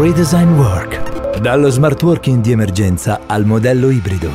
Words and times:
Redesign 0.00 0.52
Work. 0.52 1.40
Dallo 1.40 1.70
smart 1.70 2.00
working 2.04 2.40
di 2.40 2.52
emergenza 2.52 3.22
al 3.26 3.44
modello 3.44 3.90
ibrido. 3.90 4.30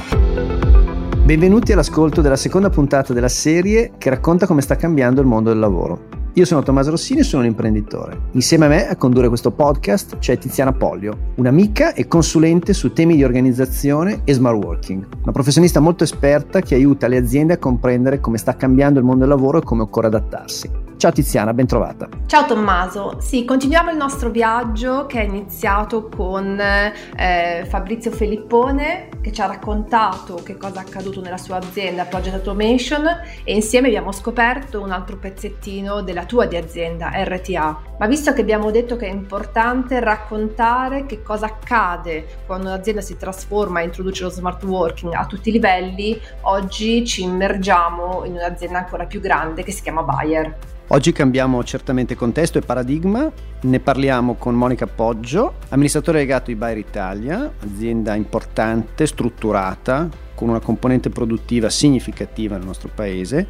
Benvenuti 1.24 1.72
all'ascolto 1.72 2.20
della 2.20 2.36
seconda 2.36 2.70
puntata 2.70 3.14
della 3.14 3.30
serie 3.30 3.94
che 3.98 4.10
racconta 4.10 4.46
come 4.46 4.60
sta 4.60 4.76
cambiando 4.76 5.22
il 5.22 5.28
mondo 5.28 5.52
del 5.52 5.60
lavoro. 5.60 6.02
Io 6.34 6.44
sono 6.44 6.64
Tommaso 6.64 6.90
Rossini 6.90 7.22
e 7.22 7.24
sono 7.24 7.44
un 7.44 7.48
imprenditore. 7.48 8.24
Insieme 8.32 8.66
a 8.66 8.68
me 8.68 8.90
a 8.90 8.98
condurre 8.98 9.30
questo 9.30 9.52
podcast 9.52 10.18
c'è 10.18 10.38
Tiziana 10.38 10.74
Pollio, 10.74 11.32
un'amica 11.36 11.94
e 11.94 12.10
consulente 12.10 12.74
su 12.74 12.92
temi 12.92 13.16
di 13.16 13.24
organizzazione 13.24 14.24
e 14.26 14.34
smart 14.34 14.62
working, 14.62 15.08
una 15.22 15.32
professionista 15.32 15.80
molto 15.80 16.04
esperta 16.04 16.60
che 16.60 16.76
aiuta 16.76 17.08
le 17.08 17.16
aziende 17.16 17.54
a 17.54 17.58
comprendere 17.58 18.20
come 18.20 18.38
sta 18.38 18.58
cambiando 18.58 19.00
il 19.00 19.06
mondo 19.06 19.22
del 19.22 19.30
lavoro 19.30 19.60
e 19.60 19.64
come 19.64 19.84
occorre 19.84 20.08
adattarsi. 20.08 20.83
Ciao 21.04 21.12
Tiziana, 21.12 21.54
ben 21.54 21.68
trovata. 21.68 22.08
Ciao 22.28 22.46
Tommaso, 22.46 23.20
sì, 23.20 23.44
continuiamo 23.44 23.92
il 23.92 23.98
nostro 23.98 24.30
viaggio 24.30 25.06
che 25.06 25.20
è 25.20 25.26
iniziato 25.26 26.08
con 26.08 26.58
eh, 26.58 27.66
Fabrizio 27.68 28.10
Filippone 28.10 29.10
che 29.20 29.34
ci 29.34 29.42
ha 29.42 29.48
raccontato 29.48 30.36
che 30.36 30.56
cosa 30.56 30.80
è 30.80 30.86
accaduto 30.86 31.20
nella 31.20 31.38
sua 31.38 31.58
azienda 31.58 32.06
Project 32.06 32.36
Automation 32.36 33.06
e 33.44 33.54
insieme 33.54 33.88
abbiamo 33.88 34.14
scoperto 34.14 34.82
un 34.82 34.92
altro 34.92 35.18
pezzettino 35.18 36.02
della 36.04 36.24
tua 36.24 36.46
di 36.46 36.56
azienda 36.56 37.12
RTA. 37.14 37.82
Ma 38.00 38.08
visto 38.08 38.32
che 38.32 38.40
abbiamo 38.40 38.72
detto 38.72 38.96
che 38.96 39.06
è 39.06 39.12
importante 39.12 40.00
raccontare 40.00 41.06
che 41.06 41.22
cosa 41.22 41.48
accade 41.48 42.44
quando 42.46 42.68
un'azienda 42.68 43.02
si 43.02 43.18
trasforma 43.18 43.82
e 43.82 43.84
introduce 43.84 44.24
lo 44.24 44.30
smart 44.30 44.64
working 44.64 45.14
a 45.16 45.26
tutti 45.26 45.50
i 45.50 45.52
livelli, 45.52 46.18
oggi 46.44 47.06
ci 47.06 47.24
immergiamo 47.24 48.24
in 48.24 48.36
un'azienda 48.36 48.78
ancora 48.78 49.06
più 49.06 49.20
grande 49.20 49.64
che 49.64 49.74
si 49.74 49.82
chiama 49.82 50.02
Bayer. 50.04 50.73
Oggi 50.88 51.14
cambiamo 51.14 51.64
certamente 51.64 52.14
contesto 52.14 52.58
e 52.58 52.62
paradigma, 52.62 53.32
ne 53.62 53.80
parliamo 53.80 54.36
con 54.36 54.54
Monica 54.54 54.86
Poggio, 54.86 55.54
amministratore 55.70 56.20
legato 56.20 56.52
di 56.52 56.56
Bayer 56.56 56.78
Italia, 56.78 57.52
azienda 57.62 58.14
importante, 58.16 59.08
strutturata, 59.08 60.10
con 60.36 60.50
una 60.50 60.60
componente 60.60 61.10
produttiva 61.10 61.70
significativa 61.70 62.58
nel 62.58 62.66
nostro 62.66 62.90
paese 62.94 63.48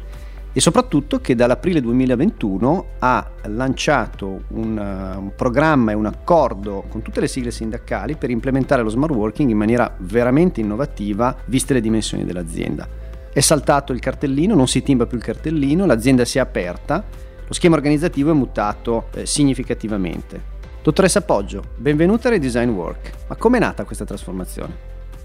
e 0.52 0.60
soprattutto 0.60 1.20
che 1.20 1.34
dall'aprile 1.34 1.80
2021 1.80 2.86
ha 3.00 3.28
lanciato 3.46 4.44
un, 4.50 4.78
uh, 4.78 5.20
un, 5.20 5.32
programma 5.34 5.90
e 5.90 5.94
un 5.94 6.06
accordo 6.06 6.84
con 6.88 7.02
tutte 7.02 7.18
le 7.18 7.26
sigle 7.26 7.50
sindacali 7.50 8.14
per 8.14 8.30
implementare 8.30 8.82
lo 8.82 8.88
smart 8.88 9.12
working 9.12 9.50
in 9.50 9.56
maniera 9.56 9.92
veramente 9.98 10.60
innovativa 10.60 11.36
viste 11.46 11.74
le 11.74 11.80
dimensioni 11.80 12.24
dell'azienda. 12.24 12.86
È 13.34 13.40
saltato 13.40 13.92
il 13.92 13.98
cartellino, 13.98 14.54
non 14.54 14.68
si 14.68 14.80
timba 14.80 15.06
più 15.06 15.16
il 15.16 15.24
cartellino, 15.24 15.86
l'azienda 15.86 16.24
si 16.24 16.38
è 16.38 16.40
aperta 16.40 17.04
lo 17.44 17.52
schema 17.52 17.74
organizzativo 17.74 18.30
è 18.30 18.32
mutato 18.32 19.08
eh, 19.12 19.26
significativamente. 19.26 20.40
Dottoressa 20.82 21.20
Poggio, 21.22 21.62
benvenuta 21.74 22.28
a 22.28 22.30
Redesign 22.30 22.68
Work. 22.68 23.10
Ma 23.26 23.34
com'è 23.34 23.58
nata 23.58 23.82
questa 23.82 24.04
trasformazione? 24.04 24.72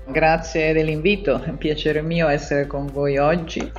Grazie 0.07 0.73
dell'invito, 0.73 1.39
è 1.39 1.49
un 1.49 1.57
piacere 1.57 2.01
mio 2.01 2.27
essere 2.27 2.65
con 2.65 2.87
voi 2.87 3.19
oggi 3.19 3.71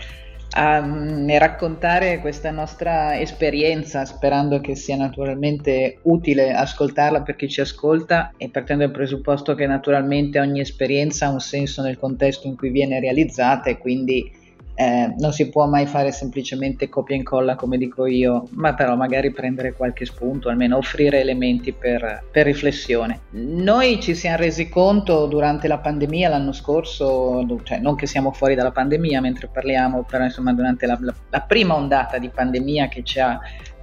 um, 0.56 1.28
e 1.28 1.38
raccontare 1.38 2.20
questa 2.20 2.50
nostra 2.50 3.18
esperienza, 3.18 4.04
sperando 4.04 4.60
che 4.60 4.74
sia 4.74 4.96
naturalmente 4.96 5.98
utile 6.02 6.52
ascoltarla 6.52 7.22
per 7.22 7.36
chi 7.36 7.48
ci 7.48 7.60
ascolta 7.60 8.32
e 8.36 8.48
partendo 8.48 8.84
dal 8.84 8.92
presupposto 8.92 9.54
che 9.54 9.66
naturalmente 9.66 10.40
ogni 10.40 10.60
esperienza 10.60 11.26
ha 11.26 11.30
un 11.30 11.40
senso 11.40 11.82
nel 11.82 11.98
contesto 11.98 12.46
in 12.46 12.56
cui 12.56 12.70
viene 12.70 13.00
realizzata 13.00 13.70
e 13.70 13.78
quindi 13.78 14.38
eh, 14.80 15.12
non 15.18 15.30
si 15.34 15.50
può 15.50 15.66
mai 15.66 15.84
fare 15.84 16.10
semplicemente 16.10 16.88
copia 16.88 17.14
e 17.14 17.18
incolla 17.18 17.54
come 17.54 17.76
dico 17.76 18.06
io, 18.06 18.48
ma 18.52 18.72
però 18.72 18.96
magari 18.96 19.30
prendere 19.30 19.74
qualche 19.74 20.06
spunto, 20.06 20.48
almeno 20.48 20.78
offrire 20.78 21.20
elementi 21.20 21.74
per, 21.74 22.24
per 22.30 22.46
riflessione. 22.46 23.20
Noi 23.32 24.00
ci 24.00 24.14
siamo 24.14 24.38
resi 24.38 24.70
conto 24.70 25.26
durante 25.26 25.68
la 25.68 25.76
pandemia 25.76 26.30
l'anno 26.30 26.52
scorso, 26.52 27.44
cioè 27.62 27.78
non 27.78 27.94
che 27.94 28.06
siamo 28.06 28.32
fuori 28.32 28.54
dalla 28.54 28.70
pandemia 28.70 29.20
mentre 29.20 29.50
parliamo, 29.52 30.02
però 30.04 30.24
insomma 30.24 30.54
durante 30.54 30.86
la, 30.86 30.96
la, 30.98 31.14
la 31.28 31.40
prima 31.42 31.74
ondata 31.74 32.16
di 32.16 32.30
pandemia 32.30 32.88
che 32.88 33.02
ci 33.04 33.20
ha 33.20 33.38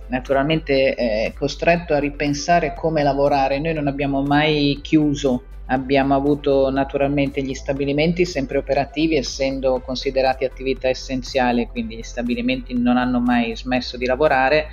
naturalmente 0.08 0.96
eh, 0.96 1.34
costretto 1.38 1.94
a 1.94 2.00
ripensare 2.00 2.74
come 2.74 3.04
lavorare, 3.04 3.60
noi 3.60 3.76
non 3.76 3.86
abbiamo 3.86 4.24
mai 4.24 4.80
chiuso 4.82 5.44
Abbiamo 5.70 6.16
avuto 6.16 6.70
naturalmente 6.70 7.42
gli 7.42 7.54
stabilimenti 7.54 8.24
sempre 8.26 8.58
operativi 8.58 9.18
essendo 9.18 9.82
considerati 9.82 10.46
attività 10.46 10.88
essenziali, 10.88 11.68
quindi 11.68 11.98
gli 11.98 12.04
stabilimenti 12.04 12.74
non 12.74 12.96
hanno 12.96 13.20
mai 13.20 13.56
smesso 13.56 13.98
di 13.98 14.06
lavorare. 14.06 14.68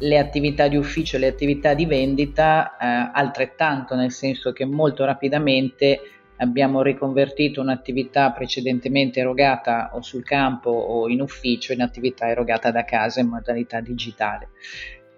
Le 0.00 0.16
attività 0.16 0.68
di 0.68 0.76
ufficio 0.76 1.16
e 1.16 1.18
le 1.18 1.26
attività 1.26 1.74
di 1.74 1.86
vendita 1.86 2.76
eh, 2.76 3.10
altrettanto, 3.12 3.96
nel 3.96 4.12
senso 4.12 4.52
che 4.52 4.64
molto 4.64 5.04
rapidamente 5.04 6.00
abbiamo 6.36 6.82
riconvertito 6.82 7.60
un'attività 7.60 8.30
precedentemente 8.30 9.18
erogata 9.20 9.90
o 9.94 10.02
sul 10.02 10.24
campo 10.24 10.70
o 10.70 11.08
in 11.08 11.20
ufficio 11.20 11.72
in 11.72 11.80
attività 11.80 12.28
erogata 12.28 12.70
da 12.70 12.84
casa 12.84 13.18
in 13.20 13.28
modalità 13.28 13.80
digitale 13.80 14.50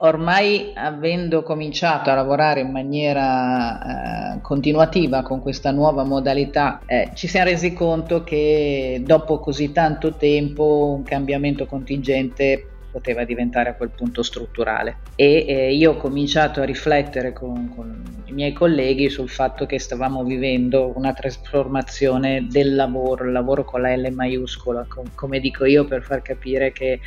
ormai 0.03 0.73
avendo 0.75 1.43
cominciato 1.43 2.11
a 2.11 2.15
lavorare 2.15 2.61
in 2.61 2.71
maniera 2.71 4.35
eh, 4.35 4.41
continuativa 4.41 5.23
con 5.23 5.41
questa 5.41 5.71
nuova 5.71 6.05
modalità, 6.05 6.81
eh, 6.87 7.11
ci 7.15 7.27
siamo 7.27 7.51
resi 7.51 7.73
conto 7.73 8.25
che 8.25 9.03
dopo 9.05 9.41
così 9.41 9.73
tanto 9.73 10.15
tempo 10.15 10.95
un 10.97 11.03
cambiamento 11.03 11.67
contingente 11.67 12.65
poteva 12.91 13.25
diventare 13.25 13.71
a 13.71 13.75
quel 13.75 13.91
punto 13.91 14.23
strutturale. 14.23 14.97
E 15.15 15.45
eh, 15.47 15.75
io 15.75 15.93
ho 15.93 15.97
cominciato 15.97 16.61
a 16.61 16.65
riflettere 16.65 17.33
con, 17.33 17.73
con, 17.75 18.23
i 18.25 18.33
miei 18.33 18.53
colleghi 18.53 19.09
sul 19.09 19.29
fatto 19.29 19.67
che 19.67 19.79
stavamo 19.79 20.25
vivendo 20.25 20.93
una 20.97 21.13
trasformazione 21.13 22.47
del 22.49 22.75
lavoro, 22.75 23.25
il 23.25 23.33
lavoro 23.33 23.65
con 23.65 23.83
la 23.83 23.95
L 23.95 24.11
maiuscola, 24.13 24.87
com- 24.89 25.11
come 25.15 25.41
dico 25.41 25.65
io 25.65 25.85
per 25.85 26.03
far 26.03 26.23
capire 26.23 26.73
che 26.73 27.01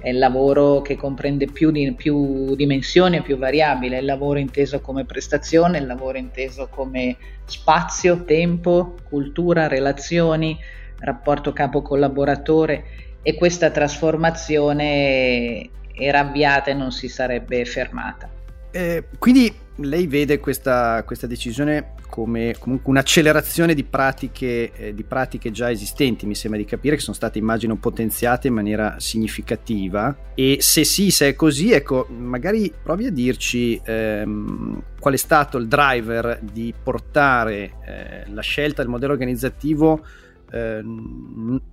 è 0.00 0.08
il 0.08 0.18
lavoro 0.18 0.80
che 0.80 0.96
comprende 0.96 1.46
più, 1.46 1.70
di, 1.70 1.94
più 1.94 2.54
dimensioni 2.56 3.22
più 3.22 3.38
variabili, 3.38 3.94
è 3.94 3.98
il 3.98 4.04
lavoro 4.04 4.38
inteso 4.38 4.80
come 4.80 5.04
prestazione, 5.04 5.78
il 5.78 5.86
lavoro 5.86 6.18
inteso 6.18 6.68
come 6.68 7.16
spazio, 7.44 8.24
tempo, 8.24 8.96
cultura, 9.08 9.68
relazioni, 9.68 10.58
rapporto 10.98 11.52
capo-collaboratore 11.52 12.84
e 13.22 13.36
questa 13.36 13.70
trasformazione 13.70 15.70
era 15.94 16.20
avviata 16.20 16.70
e 16.70 16.74
non 16.74 16.90
si 16.90 17.08
sarebbe 17.08 17.64
fermata. 17.64 18.28
Eh, 18.72 19.04
quindi 19.18 19.54
lei 19.76 20.06
vede 20.06 20.38
questa, 20.38 21.02
questa 21.04 21.26
decisione 21.26 21.94
come 22.08 22.54
comunque 22.58 22.90
un'accelerazione 22.90 23.72
di 23.72 23.84
pratiche, 23.84 24.72
eh, 24.74 24.94
di 24.94 25.02
pratiche, 25.02 25.50
già 25.50 25.70
esistenti, 25.70 26.26
mi 26.26 26.34
sembra 26.34 26.60
di 26.60 26.66
capire, 26.66 26.96
che 26.96 27.00
sono 27.00 27.16
state 27.16 27.38
immagino 27.38 27.76
potenziate 27.76 28.48
in 28.48 28.54
maniera 28.54 28.96
significativa. 28.98 30.14
E 30.34 30.58
se 30.60 30.84
sì, 30.84 31.10
se 31.10 31.28
è 31.28 31.34
così, 31.34 31.72
ecco, 31.72 32.06
magari 32.10 32.72
provi 32.82 33.06
a 33.06 33.10
dirci 33.10 33.80
ehm, 33.82 34.82
qual 35.00 35.14
è 35.14 35.16
stato 35.16 35.56
il 35.56 35.68
driver 35.68 36.38
di 36.42 36.74
portare 36.82 37.72
eh, 37.86 38.24
la 38.30 38.42
scelta 38.42 38.82
del 38.82 38.90
modello 38.90 39.12
organizzativo 39.12 40.04
eh, 40.52 40.82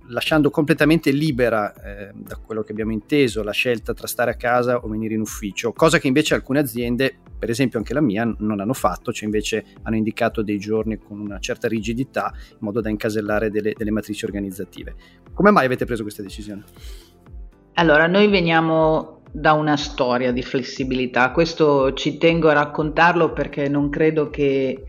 lasciando 0.08 0.50
completamente 0.50 1.10
libera, 1.10 1.72
eh, 1.74 2.12
da 2.14 2.36
quello 2.36 2.62
che 2.62 2.72
abbiamo 2.72 2.92
inteso, 2.92 3.42
la 3.42 3.52
scelta 3.52 3.92
tra 3.92 4.06
stare 4.06 4.30
a 4.30 4.34
casa 4.34 4.78
o 4.78 4.88
venire 4.88 5.14
in 5.14 5.20
ufficio, 5.20 5.72
cosa 5.72 5.98
che 5.98 6.06
invece 6.06 6.34
alcune 6.34 6.60
aziende, 6.60 7.18
per 7.38 7.50
esempio 7.50 7.78
anche 7.78 7.92
la 7.92 8.00
mia, 8.00 8.24
non 8.38 8.60
hanno 8.60 8.72
fatto, 8.72 9.12
cioè 9.12 9.26
invece 9.26 9.64
hanno 9.82 9.96
indicato 9.96 10.42
dei 10.42 10.58
giorni 10.58 10.98
con 10.98 11.20
una 11.20 11.38
certa 11.38 11.68
rigidità 11.68 12.32
in 12.52 12.58
modo 12.60 12.80
da 12.80 12.88
incasellare 12.88 13.50
delle, 13.50 13.74
delle 13.76 13.90
matrici 13.90 14.24
organizzative. 14.24 14.94
Come 15.34 15.50
mai 15.50 15.66
avete 15.66 15.84
preso 15.84 16.02
questa 16.02 16.22
decisione? 16.22 16.64
Allora, 17.74 18.06
noi 18.06 18.28
veniamo 18.28 19.22
da 19.30 19.52
una 19.52 19.76
storia 19.76 20.32
di 20.32 20.42
flessibilità, 20.42 21.30
questo 21.30 21.92
ci 21.92 22.18
tengo 22.18 22.48
a 22.48 22.54
raccontarlo 22.54 23.32
perché 23.32 23.68
non 23.68 23.90
credo 23.90 24.28
che 24.30 24.84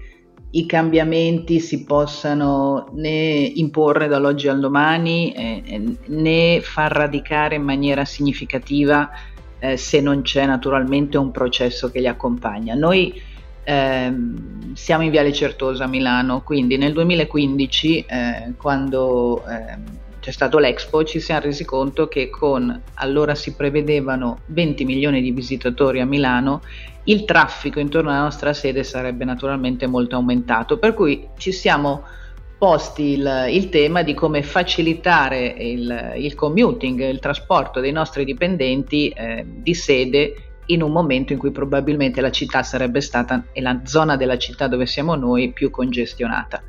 i 0.51 0.65
cambiamenti 0.65 1.59
si 1.59 1.83
possano 1.83 2.89
né 2.93 3.51
imporre 3.55 4.07
dall'oggi 4.07 4.49
al 4.49 4.59
domani 4.59 5.31
eh, 5.31 5.95
né 6.07 6.59
far 6.61 6.91
radicare 6.91 7.55
in 7.55 7.63
maniera 7.63 8.03
significativa 8.03 9.09
eh, 9.59 9.77
se 9.77 10.01
non 10.01 10.23
c'è 10.23 10.45
naturalmente 10.45 11.17
un 11.17 11.31
processo 11.31 11.89
che 11.89 11.99
li 11.99 12.07
accompagna. 12.07 12.73
Noi 12.73 13.21
eh, 13.63 14.13
siamo 14.73 15.03
in 15.03 15.11
Viale 15.11 15.31
Certosa 15.31 15.85
a 15.85 15.87
Milano, 15.87 16.41
quindi 16.41 16.77
nel 16.77 16.91
2015 16.93 18.05
eh, 18.07 18.53
quando 18.57 19.43
ehm, 19.47 19.83
c'è 20.19 20.31
stato 20.31 20.59
l'Expo 20.59 21.03
ci 21.03 21.19
siamo 21.19 21.41
resi 21.41 21.65
conto 21.65 22.07
che 22.07 22.29
con 22.29 22.79
allora 22.95 23.35
si 23.35 23.55
prevedevano 23.55 24.41
20 24.47 24.85
milioni 24.85 25.21
di 25.21 25.31
visitatori 25.31 25.99
a 25.99 26.05
Milano 26.05 26.61
il 27.05 27.25
traffico 27.25 27.79
intorno 27.79 28.09
alla 28.09 28.21
nostra 28.21 28.53
sede 28.53 28.83
sarebbe 28.83 29.25
naturalmente 29.25 29.87
molto 29.87 30.15
aumentato 30.15 30.77
per 30.77 30.93
cui 30.93 31.27
ci 31.37 31.51
siamo 31.51 32.03
posti 32.57 33.13
il, 33.13 33.45
il 33.49 33.69
tema 33.69 34.03
di 34.03 34.13
come 34.13 34.43
facilitare 34.43 35.47
il, 35.47 36.13
il, 36.17 36.35
commuting, 36.35 37.01
il 37.01 37.19
trasporto 37.19 37.79
dei 37.79 37.91
nostri 37.91 38.23
dipendenti 38.23 39.09
eh, 39.09 39.43
di 39.47 39.73
sede 39.73 40.35
in 40.67 40.83
un 40.83 40.91
momento 40.91 41.33
in 41.33 41.39
cui 41.39 41.49
probabilmente 41.49 42.21
la 42.21 42.29
città 42.29 42.61
sarebbe 42.61 43.01
stata 43.01 43.45
e 43.51 43.61
la 43.61 43.81
zona 43.83 44.15
della 44.15 44.37
città 44.37 44.67
dove 44.67 44.85
siamo 44.85 45.15
noi 45.15 45.51
più 45.51 45.71
congestionata 45.71 46.61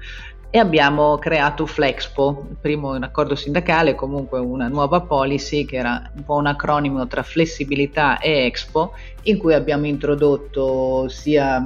e 0.55 0.59
abbiamo 0.59 1.17
creato 1.17 1.65
Flexpo, 1.65 2.47
primo 2.61 2.91
un 2.95 3.03
accordo 3.03 3.35
sindacale, 3.35 3.95
comunque 3.95 4.39
una 4.39 4.69
nuova 4.69 5.01
policy 5.01 5.65
che 5.65 5.77
era 5.77 6.11
un 6.15 6.25
po' 6.25 6.35
un 6.35 6.45
acronimo 6.45 7.07
tra 7.07 7.23
flessibilità 7.23 8.19
e 8.19 8.45
Expo, 8.45 8.93
in 9.23 9.39
cui 9.39 9.55
abbiamo 9.55 9.87
introdotto 9.87 11.09
sia 11.09 11.59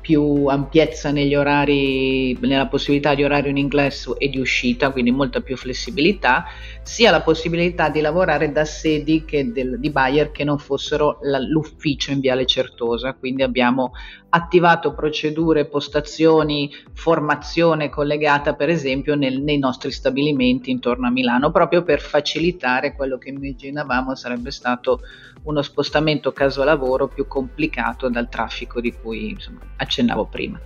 più 0.00 0.46
ampiezza 0.46 1.10
negli 1.10 1.34
orari, 1.34 2.36
nella 2.40 2.66
possibilità 2.66 3.14
di 3.14 3.22
orario 3.22 3.50
in 3.50 3.58
ingresso 3.58 4.18
e 4.18 4.28
di 4.28 4.38
uscita, 4.38 4.90
quindi 4.90 5.10
molta 5.10 5.40
più 5.40 5.56
flessibilità, 5.56 6.44
sia 6.82 7.10
la 7.10 7.20
possibilità 7.20 7.88
di 7.88 8.00
lavorare 8.00 8.50
da 8.50 8.64
sedi 8.64 9.24
del, 9.52 9.78
di 9.78 9.90
Bayer 9.90 10.30
che 10.30 10.44
non 10.44 10.58
fossero 10.58 11.18
la, 11.22 11.38
l'ufficio 11.38 12.12
in 12.12 12.20
Viale 12.20 12.46
Certosa, 12.46 13.14
quindi 13.14 13.42
abbiamo 13.42 13.92
attivato 14.30 14.94
procedure, 14.94 15.66
postazioni, 15.66 16.70
formazione 16.92 17.88
collegata 17.88 18.54
per 18.54 18.68
esempio 18.68 19.14
nel, 19.16 19.40
nei 19.42 19.58
nostri 19.58 19.90
stabilimenti 19.90 20.70
intorno 20.70 21.08
a 21.08 21.10
Milano, 21.10 21.50
proprio 21.50 21.82
per 21.82 22.00
facilitare 22.00 22.94
quello 22.94 23.18
che 23.18 23.30
immaginavamo 23.30 24.14
sarebbe 24.14 24.50
stato 24.50 25.00
uno 25.42 25.62
spostamento 25.62 26.32
caso 26.32 26.64
lavoro 26.64 27.08
più 27.08 27.26
complicato 27.26 28.08
dal 28.08 28.28
traffico 28.28 28.80
di 28.80 28.92
cui 28.92 29.30
insomma, 29.30 29.60
accennavo 29.90 30.26
prima. 30.26 30.60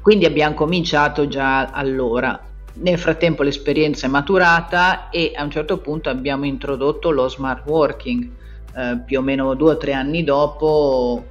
Quindi 0.00 0.24
abbiamo 0.24 0.54
cominciato 0.54 1.28
già 1.28 1.66
allora. 1.66 2.40
Nel 2.74 2.98
frattempo 2.98 3.42
l'esperienza 3.42 4.06
è 4.06 4.10
maturata 4.10 5.10
e 5.10 5.32
a 5.36 5.44
un 5.44 5.50
certo 5.50 5.76
punto 5.78 6.08
abbiamo 6.08 6.46
introdotto 6.46 7.10
lo 7.10 7.28
smart 7.28 7.66
working. 7.66 8.28
Eh, 8.74 8.98
più 9.04 9.18
o 9.18 9.22
meno 9.22 9.54
due 9.54 9.72
o 9.72 9.76
tre 9.76 9.92
anni 9.92 10.24
dopo 10.24 11.26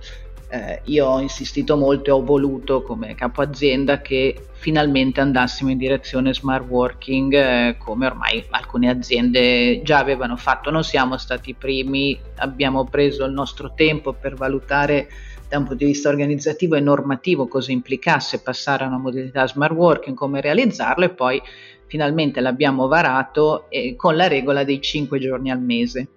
eh, 0.52 0.82
io 0.84 1.08
ho 1.08 1.20
insistito 1.20 1.76
molto 1.78 2.10
e 2.10 2.14
ho 2.14 2.24
voluto 2.24 2.84
come 2.84 3.16
capo 3.16 3.42
azienda 3.42 4.02
che 4.02 4.48
finalmente 4.52 5.22
andassimo 5.22 5.72
in 5.72 5.78
direzione 5.78 6.34
smart 6.34 6.68
working 6.68 7.34
eh, 7.34 7.76
come 7.80 8.06
ormai 8.06 8.46
alcune 8.52 8.90
aziende 8.90 9.82
già 9.84 10.00
avevano 10.00 10.36
fatto. 10.36 10.70
Non 10.70 10.84
siamo 10.84 11.18
stati 11.18 11.52
i 11.52 11.56
primi, 11.56 12.20
abbiamo 12.36 12.86
preso 12.86 13.26
il 13.26 13.32
nostro 13.32 13.74
tempo 13.74 14.14
per 14.14 14.36
valutare 14.36 15.10
da 15.52 15.58
un 15.58 15.66
punto 15.66 15.84
di 15.84 15.92
vista 15.92 16.08
organizzativo 16.08 16.76
e 16.76 16.80
normativo 16.80 17.46
cosa 17.46 17.74
implicasse 17.74 18.40
passare 18.40 18.86
a 18.86 18.88
una 18.88 18.98
modalità 18.98 19.46
smart 19.46 19.74
working, 19.74 20.16
come 20.16 20.40
realizzarlo 20.40 21.04
e 21.04 21.10
poi 21.10 21.42
finalmente 21.88 22.40
l'abbiamo 22.40 22.88
varato 22.88 23.70
eh, 23.70 23.98
con 23.98 24.16
la 24.16 24.30
regola 24.30 24.64
dei 24.64 24.80
5 24.80 25.20
giorni 25.20 25.52
al 25.52 25.62
mese. 25.62 26.08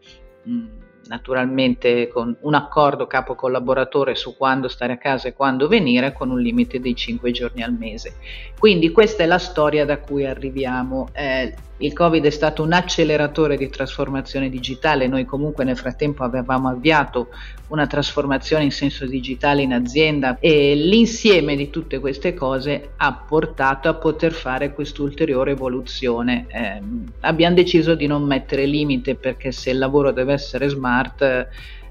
Mm 0.49 0.83
naturalmente 1.07 2.09
con 2.09 2.37
un 2.41 2.55
accordo 2.55 3.07
capo 3.07 3.35
collaboratore 3.35 4.15
su 4.15 4.37
quando 4.37 4.69
stare 4.69 4.95
a 4.95 4.99
casa 4.99 5.29
e 5.29 5.35
quando 5.35 5.69
venire 5.69 6.13
con 6.13 6.31
un 6.31 6.41
limite 6.41 6.79
di 6.79 6.95
5 6.95 7.31
giorni 7.31 7.63
al 7.63 7.73
mese. 7.73 8.15
Quindi 8.59 8.91
questa 8.91 9.23
è 9.23 9.27
la 9.27 9.39
storia 9.39 9.85
da 9.85 9.99
cui 9.99 10.25
arriviamo. 10.25 11.09
Eh, 11.13 11.55
il 11.85 11.93
Covid 11.93 12.25
è 12.25 12.31
stato 12.31 12.63
un 12.63 12.73
acceleratore 12.73 13.59
di 13.59 13.69
trasformazione 13.69 14.49
digitale, 14.49 15.07
noi 15.07 15.27
comunque 15.27 15.65
nel 15.65 15.77
frattempo 15.77 16.25
avevamo 16.25 16.69
avviato 16.69 17.29
una 17.69 17.87
trasformazione 17.87 18.65
in 18.65 18.71
senso 18.71 19.07
digitale 19.07 19.63
in 19.63 19.75
azienda 19.75 20.39
e 20.41 20.75
l'insieme 20.75 21.57
di 21.57 21.69
tutte 21.69 21.99
queste 21.99 22.33
cose 22.33 22.93
ha 22.97 23.13
portato 23.13 23.89
a 23.89 23.95
poter 23.95 24.33
fare 24.33 24.73
quest'ulteriore 24.73 25.51
evoluzione. 25.51 26.47
Eh, 26.49 26.81
abbiamo 27.21 27.55
deciso 27.55 27.95
di 27.95 28.07
non 28.07 28.23
mettere 28.23 28.65
limite 28.65 29.15
perché 29.15 29.53
se 29.53 29.71
il 29.71 29.79
lavoro 29.79 30.11
deve 30.11 30.33
essere 30.33 30.69
smart 30.69 31.49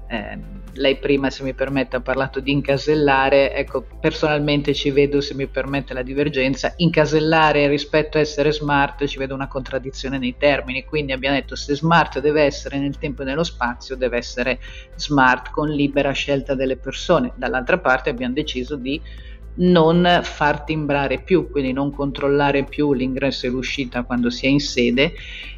eh, 0.08 0.38
lei 0.74 0.96
prima, 0.96 1.30
se 1.30 1.42
mi 1.42 1.54
permette, 1.54 1.96
ha 1.96 2.00
parlato 2.00 2.40
di 2.40 2.50
incasellare, 2.50 3.54
ecco, 3.54 3.86
personalmente 4.00 4.74
ci 4.74 4.90
vedo, 4.90 5.20
se 5.20 5.34
mi 5.34 5.46
permette 5.46 5.94
la 5.94 6.02
divergenza, 6.02 6.72
incasellare 6.76 7.68
rispetto 7.68 8.18
a 8.18 8.20
essere 8.20 8.52
smart, 8.52 9.06
ci 9.06 9.18
vedo 9.18 9.34
una 9.34 9.46
contraddizione 9.46 10.18
nei 10.18 10.36
termini, 10.36 10.84
quindi 10.84 11.12
abbiamo 11.12 11.36
detto 11.36 11.54
se 11.54 11.74
smart 11.74 12.20
deve 12.20 12.42
essere 12.42 12.78
nel 12.78 12.98
tempo 12.98 13.22
e 13.22 13.24
nello 13.24 13.44
spazio, 13.44 13.96
deve 13.96 14.16
essere 14.16 14.58
smart 14.96 15.50
con 15.50 15.68
libera 15.68 16.12
scelta 16.12 16.54
delle 16.54 16.76
persone. 16.76 17.32
Dall'altra 17.36 17.78
parte 17.78 18.10
abbiamo 18.10 18.34
deciso 18.34 18.76
di 18.76 19.00
non 19.56 20.20
far 20.22 20.62
timbrare 20.62 21.20
più, 21.20 21.50
quindi 21.50 21.72
non 21.72 21.92
controllare 21.92 22.64
più 22.64 22.92
l'ingresso 22.92 23.46
e 23.46 23.50
l'uscita 23.50 24.02
quando 24.02 24.30
si 24.30 24.46
è 24.46 24.48
in 24.48 24.60
sede 24.60 25.14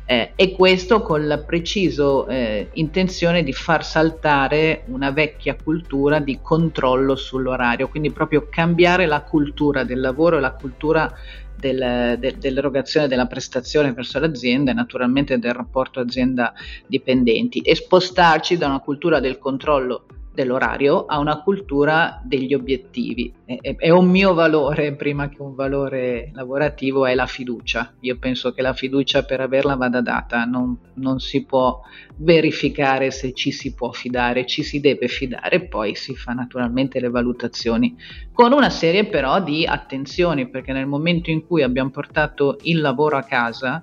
eh, 0.08 0.32
e 0.36 0.52
questo 0.52 1.02
con 1.02 1.26
la 1.26 1.38
precisa 1.38 2.26
eh, 2.28 2.68
intenzione 2.74 3.42
di 3.42 3.52
far 3.52 3.84
saltare 3.84 4.84
una 4.86 5.10
vecchia 5.10 5.56
cultura 5.60 6.20
di 6.20 6.38
controllo 6.40 7.16
sull'orario, 7.16 7.88
quindi 7.88 8.12
proprio 8.12 8.46
cambiare 8.48 9.06
la 9.06 9.22
cultura 9.22 9.82
del 9.82 10.00
lavoro 10.00 10.36
e 10.36 10.40
la 10.40 10.52
cultura 10.52 11.12
del, 11.58 12.16
de, 12.18 12.36
dell'erogazione 12.38 13.08
della 13.08 13.26
prestazione 13.26 13.92
verso 13.92 14.20
l'azienda 14.20 14.70
e 14.70 14.74
naturalmente 14.74 15.38
del 15.38 15.54
rapporto 15.54 16.00
azienda-dipendenti 16.00 17.60
e 17.60 17.74
spostarci 17.74 18.56
da 18.56 18.66
una 18.66 18.80
cultura 18.80 19.18
del 19.18 19.38
controllo 19.38 20.04
dell'orario 20.36 21.06
a 21.06 21.18
una 21.18 21.40
cultura 21.40 22.20
degli 22.22 22.52
obiettivi. 22.54 23.32
È, 23.44 23.74
è, 23.76 23.90
un 23.90 24.06
mio 24.08 24.34
valore, 24.34 24.94
prima 24.94 25.28
che 25.28 25.40
un 25.40 25.54
valore 25.54 26.30
lavorativo, 26.34 27.06
è 27.06 27.14
la 27.14 27.26
fiducia. 27.26 27.94
Io 28.00 28.18
penso 28.18 28.52
che 28.52 28.60
la 28.60 28.74
fiducia 28.74 29.24
per 29.24 29.40
averla 29.40 29.74
vada 29.74 30.02
data, 30.02 30.44
non, 30.44 30.76
non 30.94 31.18
si 31.18 31.44
può 31.44 31.80
verificare 32.18 33.10
se 33.10 33.32
ci 33.32 33.50
si 33.50 33.74
può 33.74 33.90
fidare, 33.90 34.46
ci 34.46 34.62
si 34.62 34.78
deve 34.78 35.08
fidare, 35.08 35.66
poi 35.66 35.94
si 35.94 36.14
fa 36.14 36.32
naturalmente 36.32 37.00
le 37.00 37.08
valutazioni 37.08 37.96
con 38.32 38.52
una 38.52 38.68
serie 38.68 39.06
però 39.06 39.42
di 39.42 39.64
attenzioni, 39.64 40.48
perché 40.50 40.74
nel 40.74 40.86
momento 40.86 41.30
in 41.30 41.46
cui 41.46 41.62
abbiamo 41.62 41.88
portato 41.88 42.58
il 42.64 42.80
lavoro 42.80 43.16
a 43.16 43.22
casa, 43.22 43.82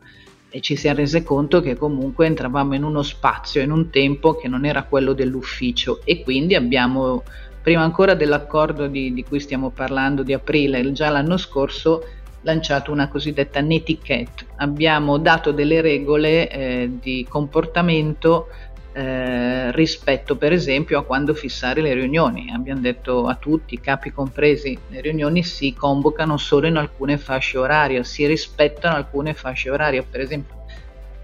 e 0.55 0.61
ci 0.61 0.75
si 0.75 0.87
è 0.87 0.93
rese 0.93 1.23
conto 1.23 1.61
che 1.61 1.75
comunque 1.75 2.27
entravamo 2.27 2.75
in 2.75 2.83
uno 2.83 3.01
spazio, 3.01 3.63
in 3.63 3.71
un 3.71 3.89
tempo 3.89 4.35
che 4.35 4.47
non 4.47 4.65
era 4.65 4.83
quello 4.83 5.13
dell'ufficio 5.13 6.01
e 6.03 6.21
quindi 6.21 6.53
abbiamo, 6.53 7.23
prima 7.59 7.81
ancora 7.81 8.13
dell'accordo 8.13 8.85
di, 8.85 9.15
di 9.15 9.23
cui 9.23 9.39
stiamo 9.39 9.71
parlando 9.71 10.21
di 10.21 10.31
aprile, 10.31 10.91
già 10.91 11.09
l'anno 11.09 11.37
scorso, 11.37 12.03
lanciato 12.41 12.91
una 12.91 13.07
cosiddetta 13.07 13.61
netiquette. 13.61 14.45
Abbiamo 14.57 15.17
dato 15.17 15.51
delle 15.51 15.81
regole 15.81 16.47
eh, 16.47 16.91
di 17.01 17.25
comportamento 17.27 18.49
eh, 18.93 19.71
rispetto 19.71 20.37
per 20.37 20.53
esempio 20.53 20.99
a 20.99 21.03
quando 21.03 21.33
fissare 21.33 21.81
le 21.81 21.93
riunioni. 21.93 22.51
Abbiamo 22.53 22.81
detto 22.81 23.27
a 23.27 23.35
tutti, 23.35 23.79
capi 23.79 24.11
compresi, 24.11 24.77
le 24.89 25.01
riunioni 25.01 25.43
si 25.43 25.73
convocano 25.73 26.37
solo 26.37 26.67
in 26.67 26.77
alcune 26.77 27.17
fasce 27.17 27.57
orarie, 27.57 28.03
si 28.03 28.25
rispettano 28.25 28.95
alcune 28.95 29.33
fasce 29.33 29.69
orarie, 29.69 30.03
per 30.03 30.21
esempio 30.21 30.61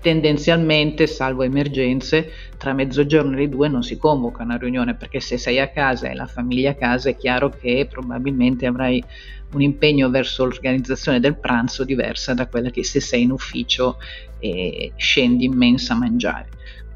tendenzialmente, 0.01 1.07
salvo 1.07 1.43
emergenze, 1.43 2.31
tra 2.57 2.73
mezzogiorno 2.73 3.33
e 3.33 3.41
le 3.41 3.49
due 3.49 3.67
non 3.67 3.83
si 3.83 3.97
convoca 3.97 4.43
una 4.43 4.57
riunione 4.57 4.95
perché 4.95 5.19
se 5.19 5.37
sei 5.37 5.59
a 5.59 5.67
casa 5.67 6.09
e 6.09 6.15
la 6.15 6.25
famiglia 6.25 6.71
a 6.71 6.75
casa 6.75 7.09
è 7.09 7.17
chiaro 7.17 7.49
che 7.49 7.87
probabilmente 7.89 8.65
avrai 8.65 9.03
un 9.51 9.61
impegno 9.61 10.09
verso 10.09 10.45
l'organizzazione 10.45 11.19
del 11.19 11.37
pranzo 11.37 11.83
diversa 11.83 12.33
da 12.33 12.47
quella 12.47 12.69
che 12.69 12.83
se 12.83 12.99
sei 12.99 13.23
in 13.23 13.31
ufficio 13.31 13.97
e 14.39 14.93
scendi 14.95 15.45
in 15.45 15.53
mensa 15.53 15.93
a 15.93 15.97
mangiare. 15.97 16.47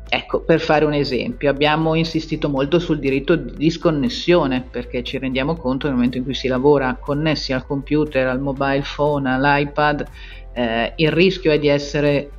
Ecco, 0.09 0.41
per 0.41 0.59
fare 0.59 0.85
un 0.85 0.93
esempio, 0.93 1.49
abbiamo 1.49 1.95
insistito 1.95 2.47
molto 2.47 2.77
sul 2.77 2.99
diritto 2.99 3.35
di 3.35 3.53
disconnessione 3.55 4.67
perché 4.69 5.01
ci 5.01 5.17
rendiamo 5.17 5.55
conto 5.55 5.87
nel 5.87 5.95
momento 5.95 6.17
in 6.17 6.23
cui 6.23 6.35
si 6.35 6.47
lavora 6.47 6.97
connessi 6.99 7.51
al 7.51 7.65
computer, 7.65 8.27
al 8.27 8.39
mobile 8.39 8.83
phone, 8.95 9.31
all'iPad, 9.31 10.07
eh, 10.53 10.93
il 10.97 11.11
rischio 11.11 11.51
è 11.51 11.57
di 11.57 11.67
essere 11.67 12.29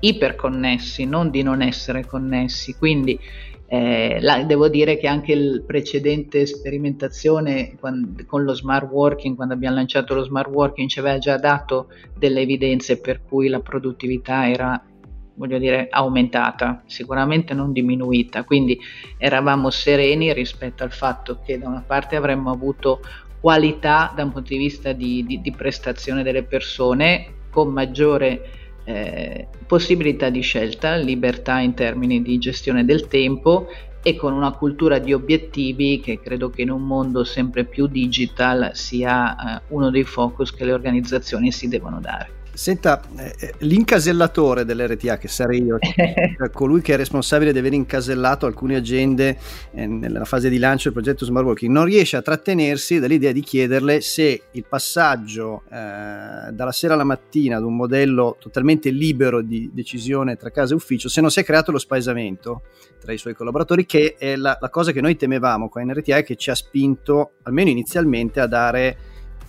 iperconnessi, 0.00 1.04
non 1.04 1.30
di 1.30 1.42
non 1.42 1.62
essere 1.62 2.06
connessi. 2.06 2.74
Quindi 2.76 3.18
eh, 3.66 4.18
la, 4.20 4.42
devo 4.42 4.68
dire 4.68 4.96
che 4.96 5.06
anche 5.06 5.34
la 5.34 5.62
precedente 5.64 6.44
sperimentazione 6.46 7.76
quando, 7.78 8.24
con 8.26 8.44
lo 8.44 8.54
smart 8.54 8.90
working, 8.90 9.36
quando 9.36 9.54
abbiamo 9.54 9.76
lanciato 9.76 10.14
lo 10.14 10.24
smart 10.24 10.50
working, 10.50 10.88
ci 10.88 10.98
aveva 10.98 11.18
già 11.18 11.36
dato 11.36 11.88
delle 12.16 12.40
evidenze 12.40 13.00
per 13.00 13.22
cui 13.22 13.48
la 13.48 13.60
produttività 13.60 14.48
era 14.48 14.84
voglio 15.40 15.56
dire, 15.56 15.88
aumentata, 15.90 16.82
sicuramente 16.84 17.54
non 17.54 17.72
diminuita, 17.72 18.44
quindi 18.44 18.78
eravamo 19.16 19.70
sereni 19.70 20.34
rispetto 20.34 20.82
al 20.82 20.92
fatto 20.92 21.40
che 21.42 21.58
da 21.58 21.66
una 21.66 21.82
parte 21.84 22.14
avremmo 22.14 22.50
avuto 22.50 23.00
qualità 23.40 24.12
da 24.14 24.22
un 24.22 24.32
punto 24.32 24.50
di 24.50 24.58
vista 24.58 24.92
di, 24.92 25.24
di, 25.26 25.40
di 25.40 25.50
prestazione 25.50 26.22
delle 26.22 26.42
persone 26.42 27.36
con 27.48 27.72
maggiore 27.72 28.50
eh, 28.84 29.48
possibilità 29.66 30.28
di 30.28 30.42
scelta, 30.42 30.96
libertà 30.96 31.58
in 31.60 31.72
termini 31.72 32.20
di 32.20 32.36
gestione 32.36 32.84
del 32.84 33.08
tempo 33.08 33.66
e 34.02 34.16
con 34.16 34.34
una 34.34 34.52
cultura 34.52 34.98
di 34.98 35.14
obiettivi 35.14 36.00
che 36.00 36.20
credo 36.20 36.50
che 36.50 36.60
in 36.62 36.70
un 36.70 36.82
mondo 36.82 37.24
sempre 37.24 37.64
più 37.64 37.86
digital 37.86 38.72
sia 38.74 39.36
eh, 39.56 39.62
uno 39.68 39.88
dei 39.88 40.04
focus 40.04 40.52
che 40.52 40.66
le 40.66 40.74
organizzazioni 40.74 41.50
si 41.50 41.66
devono 41.66 41.98
dare. 41.98 42.39
Senta, 42.52 43.00
eh, 43.16 43.54
l'incasellatore 43.58 44.64
dell'RTA, 44.64 45.18
che 45.18 45.28
sarei 45.28 45.62
io, 45.62 45.78
cioè 45.80 46.50
colui 46.52 46.80
che 46.80 46.94
è 46.94 46.96
responsabile 46.96 47.52
di 47.52 47.58
aver 47.58 47.72
incasellato 47.72 48.46
alcune 48.46 48.76
agende 48.76 49.38
eh, 49.72 49.86
nella 49.86 50.24
fase 50.24 50.50
di 50.50 50.58
lancio 50.58 50.90
del 50.90 50.92
progetto 50.92 51.24
Smart 51.24 51.46
Working, 51.46 51.72
non 51.72 51.84
riesce 51.84 52.16
a 52.16 52.22
trattenersi 52.22 52.98
dall'idea 52.98 53.32
di 53.32 53.40
chiederle 53.40 54.00
se 54.00 54.42
il 54.50 54.64
passaggio 54.68 55.62
eh, 55.70 56.50
dalla 56.52 56.72
sera 56.72 56.94
alla 56.94 57.04
mattina 57.04 57.56
ad 57.56 57.64
un 57.64 57.76
modello 57.76 58.36
totalmente 58.38 58.90
libero 58.90 59.40
di 59.40 59.70
decisione 59.72 60.36
tra 60.36 60.50
casa 60.50 60.72
e 60.72 60.76
ufficio, 60.76 61.08
se 61.08 61.20
non 61.20 61.30
si 61.30 61.40
è 61.40 61.44
creato 61.44 61.70
lo 61.70 61.78
spaesamento 61.78 62.62
tra 63.00 63.12
i 63.12 63.18
suoi 63.18 63.34
collaboratori, 63.34 63.86
che 63.86 64.16
è 64.18 64.36
la, 64.36 64.58
la 64.60 64.68
cosa 64.68 64.92
che 64.92 65.00
noi 65.00 65.16
temevamo 65.16 65.68
qua 65.68 65.80
in 65.80 65.92
RTA 65.92 66.18
e 66.18 66.22
che 66.22 66.36
ci 66.36 66.50
ha 66.50 66.54
spinto, 66.54 67.32
almeno 67.42 67.70
inizialmente, 67.70 68.40
a 68.40 68.46
dare 68.46 68.96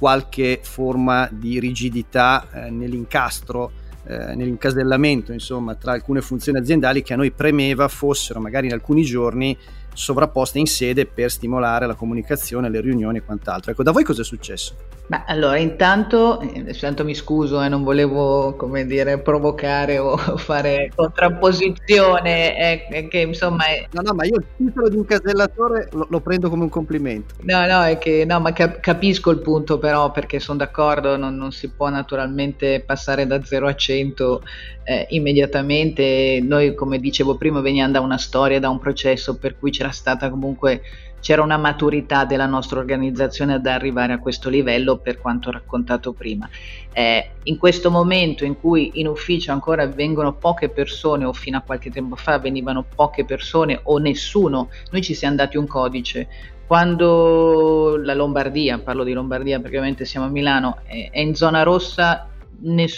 qualche 0.02 0.62
forma 0.64 1.30
di 1.32 1.60
rigidità 1.60 2.48
eh, 2.52 2.72
nell'incastro, 2.72 3.72
eh, 4.06 4.34
nell'incasellamento 4.34 5.32
insomma, 5.32 5.76
tra 5.76 5.92
alcune 5.92 6.22
funzioni 6.22 6.58
aziendali 6.58 7.04
che 7.04 7.14
a 7.14 7.18
noi 7.18 7.30
premeva 7.30 7.88
fossero 7.88 8.40
magari 8.40 8.66
in 8.66 8.74
alcuni 8.74 9.04
giorni 9.04 9.56
sovrapposte 9.94 10.60
in 10.60 10.68
sede 10.68 11.06
per 11.06 11.30
stimolare 11.32 11.86
la 11.86 11.96
comunicazione, 11.96 12.70
le 12.70 12.82
riunioni 12.82 13.18
e 13.18 13.24
quant'altro. 13.24 13.72
Ecco, 13.72 13.84
da 13.84 13.92
voi 13.92 14.04
cosa 14.04 14.22
è 14.22 14.26
successo? 14.26 14.76
Beh, 15.12 15.24
allora, 15.26 15.58
intanto, 15.58 16.40
intanto 16.42 17.04
mi 17.04 17.14
scuso 17.14 17.62
e 17.62 17.66
eh, 17.66 17.68
non 17.68 17.84
volevo, 17.84 18.56
come 18.56 18.86
dire, 18.86 19.18
provocare 19.20 19.98
o 19.98 20.16
fare 20.38 20.90
contrapposizione, 20.96 22.56
è, 22.56 22.88
è 22.88 23.08
che 23.10 23.20
insomma... 23.20 23.66
È... 23.66 23.88
No, 23.92 24.04
no, 24.04 24.14
ma 24.14 24.24
io 24.24 24.38
il 24.38 24.46
titolo 24.56 24.88
di 24.88 24.96
incasellatore 24.96 25.90
lo, 25.92 26.08
lo, 26.10 26.22
prendo 26.22 26.50
come 26.50 26.64
un 26.64 26.70
complimento. 26.70 27.34
No, 27.42 27.66
no, 27.66 27.84
è 27.84 27.98
che, 27.98 28.24
no, 28.26 28.40
ma 28.40 28.54
cap- 28.54 28.80
capisco 28.80 29.32
il 29.32 29.40
punto 29.40 29.80
però, 29.80 30.12
perché 30.12 30.40
sono 30.40 30.60
d'accordo, 30.60 31.18
non, 31.18 31.36
non, 31.36 31.52
si 31.52 31.68
può 31.68 31.90
naturalmente 31.90 32.80
passare 32.80 33.28
da 33.28 33.44
0 33.44 33.68
a 33.68 33.76
100 33.76 34.44
eh, 34.84 35.08
immediatamente. 35.10 36.40
Noi, 36.42 36.74
come 36.74 37.00
dicevo 37.00 37.36
prima, 37.36 37.60
veniamo 37.60 37.92
da 37.92 38.00
una 38.00 38.18
storia, 38.18 38.62
da 38.62 38.70
un 38.70 38.80
processo 38.80 39.36
per 39.36 39.60
cui 39.60 39.72
c'era 39.82 39.92
stata 39.92 40.30
comunque 40.30 40.82
c'era 41.20 41.42
una 41.42 41.58
maturità 41.58 42.26
della 42.26 42.46
nostra 42.46 42.80
organizzazione 42.80 43.54
ad 43.54 43.66
arrivare 43.66 44.14
a 44.14 44.20
questo 44.20 44.50
livello 44.50 44.98
per 44.98 45.20
quanto 45.20 45.52
raccontato 45.52 46.14
prima. 46.14 46.50
Eh, 46.94 47.32
in 47.44 47.60
questo 47.60 47.92
momento 47.92 48.44
in 48.44 48.60
cui 48.60 48.92
in 48.96 49.08
ufficio 49.08 49.52
ancora 49.52 49.86
vengono 49.86 50.34
poche 50.34 50.70
persone 50.70 51.26
o 51.26 51.32
fino 51.32 51.58
a 51.58 51.62
qualche 51.62 51.92
tempo 51.92 52.16
fa 52.16 52.40
venivano 52.40 52.84
poche 52.96 53.24
persone 53.24 53.80
o 53.84 54.00
nessuno, 54.00 54.70
noi 54.90 55.04
ci 55.04 55.14
siamo 55.14 55.36
dati 55.36 55.58
un 55.58 55.68
codice. 55.68 56.28
Quando 56.66 57.98
la 57.98 58.16
Lombardia, 58.16 58.80
parlo 58.80 59.04
di 59.04 59.14
Lombardia 59.14 59.60
perché 59.60 59.78
ovviamente 59.78 60.06
siamo 60.06 60.26
a 60.26 60.30
Milano, 60.30 60.80
è, 60.86 61.20
in 61.20 61.36
zona 61.36 61.62
rossa, 61.62 62.31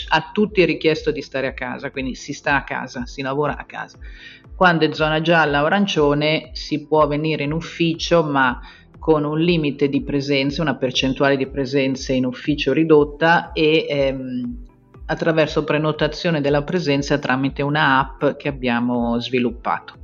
a 0.10 0.30
tutti 0.34 0.62
è 0.62 0.66
richiesto 0.66 1.12
di 1.12 1.22
stare 1.22 1.48
a 1.48 1.54
casa, 1.54 1.92
quindi 1.92 2.16
si 2.16 2.34
sta 2.34 2.56
a 2.56 2.64
casa, 2.64 3.06
si 3.06 3.22
lavora 3.22 3.58
a 3.58 3.66
casa. 3.66 3.98
Quando 4.56 4.86
è 4.86 4.94
zona 4.94 5.22
gialla 5.22 5.62
o 5.62 5.66
arancione 5.66 6.52
si 6.54 6.86
può 6.86 7.08
venire 7.08 7.44
in 7.44 7.52
ufficio, 7.52 8.24
ma 8.24 8.60
con 9.00 9.26
un 9.26 9.40
limite 9.40 9.90
di 9.90 10.02
presenze, 10.02 10.62
una 10.62 10.76
percentuale 10.76 11.36
di 11.36 11.48
presenze 11.48 12.14
in 12.14 12.26
ufficio 12.26 12.72
ridotta 12.72 13.52
e 13.52 13.86
ehm, 13.90 14.66
attraverso 15.08 15.64
prenotazione 15.64 16.40
della 16.40 16.64
presenza 16.64 17.18
tramite 17.18 17.62
una 17.62 18.00
app 18.00 18.38
che 18.38 18.48
abbiamo 18.48 19.20
sviluppato. 19.20 20.03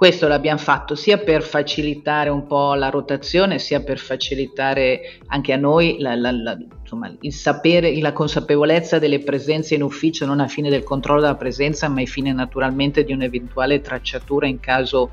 Questo 0.00 0.28
l'abbiamo 0.28 0.56
fatto 0.56 0.94
sia 0.94 1.18
per 1.18 1.42
facilitare 1.42 2.30
un 2.30 2.46
po' 2.46 2.72
la 2.72 2.88
rotazione, 2.88 3.58
sia 3.58 3.82
per 3.82 3.98
facilitare 3.98 5.18
anche 5.26 5.52
a 5.52 5.58
noi 5.58 5.98
la, 5.98 6.14
la, 6.14 6.30
la, 6.30 6.56
insomma, 6.80 7.14
il 7.20 7.34
sapere, 7.34 7.94
la 8.00 8.14
consapevolezza 8.14 8.98
delle 8.98 9.18
presenze 9.18 9.74
in 9.74 9.82
ufficio, 9.82 10.24
non 10.24 10.40
a 10.40 10.48
fine 10.48 10.70
del 10.70 10.84
controllo 10.84 11.20
della 11.20 11.34
presenza, 11.34 11.86
ma 11.88 12.00
ai 12.00 12.06
fine 12.06 12.32
naturalmente 12.32 13.04
di 13.04 13.12
un'eventuale 13.12 13.82
tracciatura 13.82 14.46
in 14.46 14.58
caso 14.58 15.10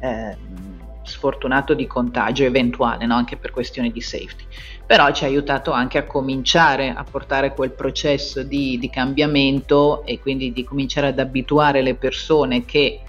eh, 0.00 0.36
sfortunato 1.02 1.72
di 1.72 1.86
contagio 1.86 2.44
eventuale, 2.44 3.06
no? 3.06 3.14
anche 3.14 3.38
per 3.38 3.50
questioni 3.50 3.90
di 3.90 4.02
safety. 4.02 4.44
Però 4.84 5.10
ci 5.12 5.24
ha 5.24 5.28
aiutato 5.28 5.70
anche 5.70 5.96
a 5.96 6.04
cominciare 6.04 6.90
a 6.90 7.06
portare 7.10 7.54
quel 7.54 7.70
processo 7.72 8.42
di, 8.42 8.76
di 8.78 8.90
cambiamento 8.90 10.04
e 10.04 10.18
quindi 10.18 10.52
di 10.52 10.62
cominciare 10.62 11.06
ad 11.06 11.18
abituare 11.18 11.80
le 11.80 11.94
persone 11.94 12.66
che 12.66 13.00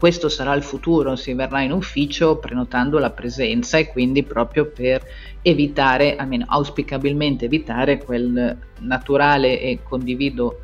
questo 0.00 0.30
sarà 0.30 0.54
il 0.54 0.62
futuro, 0.62 1.14
si 1.14 1.34
verrà 1.34 1.60
in 1.60 1.72
ufficio 1.72 2.38
prenotando 2.38 2.98
la 2.98 3.10
presenza 3.10 3.76
e 3.76 3.88
quindi 3.88 4.22
proprio 4.22 4.64
per 4.64 5.06
evitare, 5.42 6.16
almeno 6.16 6.46
auspicabilmente 6.48 7.44
evitare 7.44 8.02
quel 8.02 8.56
naturale 8.78 9.60
e 9.60 9.80
condivido 9.82 10.60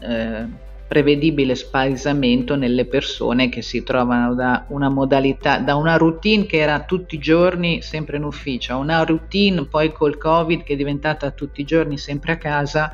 eh, 0.00 0.44
prevedibile 0.88 1.54
spaesamento 1.54 2.56
nelle 2.56 2.84
persone 2.84 3.48
che 3.48 3.62
si 3.62 3.84
trovano 3.84 4.34
da 4.34 4.64
una 4.70 4.88
modalità, 4.88 5.58
da 5.58 5.76
una 5.76 5.96
routine 5.96 6.46
che 6.46 6.58
era 6.58 6.80
tutti 6.80 7.14
i 7.14 7.20
giorni 7.20 7.82
sempre 7.82 8.16
in 8.16 8.24
ufficio, 8.24 8.72
a 8.72 8.78
una 8.78 9.04
routine 9.04 9.66
poi 9.66 9.92
col 9.92 10.18
Covid 10.18 10.64
che 10.64 10.72
è 10.72 10.76
diventata 10.76 11.30
tutti 11.30 11.60
i 11.60 11.64
giorni 11.64 11.96
sempre 11.96 12.32
a 12.32 12.38
casa 12.38 12.90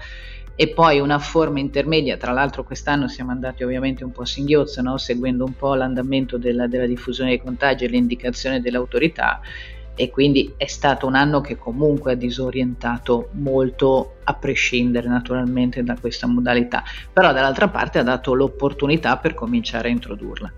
e 0.57 0.69
poi 0.69 0.99
una 1.01 1.19
forma 1.19 1.61
intermedia, 1.61 2.17
tra 2.17 2.33
l'altro 2.33 2.65
quest'anno 2.65 3.09
siamo 3.09 3.31
andati 3.31 3.63
ovviamente 3.63 4.03
un 4.05 4.11
po' 4.11 4.23
a 4.23 4.27
singhiozzo, 4.27 4.81
no? 4.81 4.97
seguendo 4.97 5.45
un 5.45 5.55
po' 5.55 5.75
l'andamento 5.75 6.39
della, 6.39 6.67
della 6.67 6.87
diffusione 6.87 7.31
dei 7.31 7.41
contagi 7.41 7.85
e 7.85 7.89
le 7.89 7.99
indicazioni 7.99 8.61
delle 8.61 8.79
autorità 8.79 9.41
e 9.95 10.11
quindi 10.11 10.55
è 10.57 10.67
stato 10.67 11.07
un 11.07 11.15
anno 11.15 11.41
che 11.41 11.57
comunque 11.57 12.13
ha 12.13 12.17
disorientato 12.17 13.29
molto 13.33 14.17
a 14.25 14.35
prescindere 14.35 15.09
naturalmente 15.09 15.83
da 15.83 15.97
questa 15.99 16.27
modalità, 16.27 16.83
però 17.13 17.33
dall'altra 17.33 17.69
parte 17.69 17.99
ha 17.99 18.03
dato 18.03 18.35
l'opportunità 18.35 19.17
per 19.17 19.35
cominciare 19.35 19.89
a 19.89 19.93
introdurla. 19.93 20.53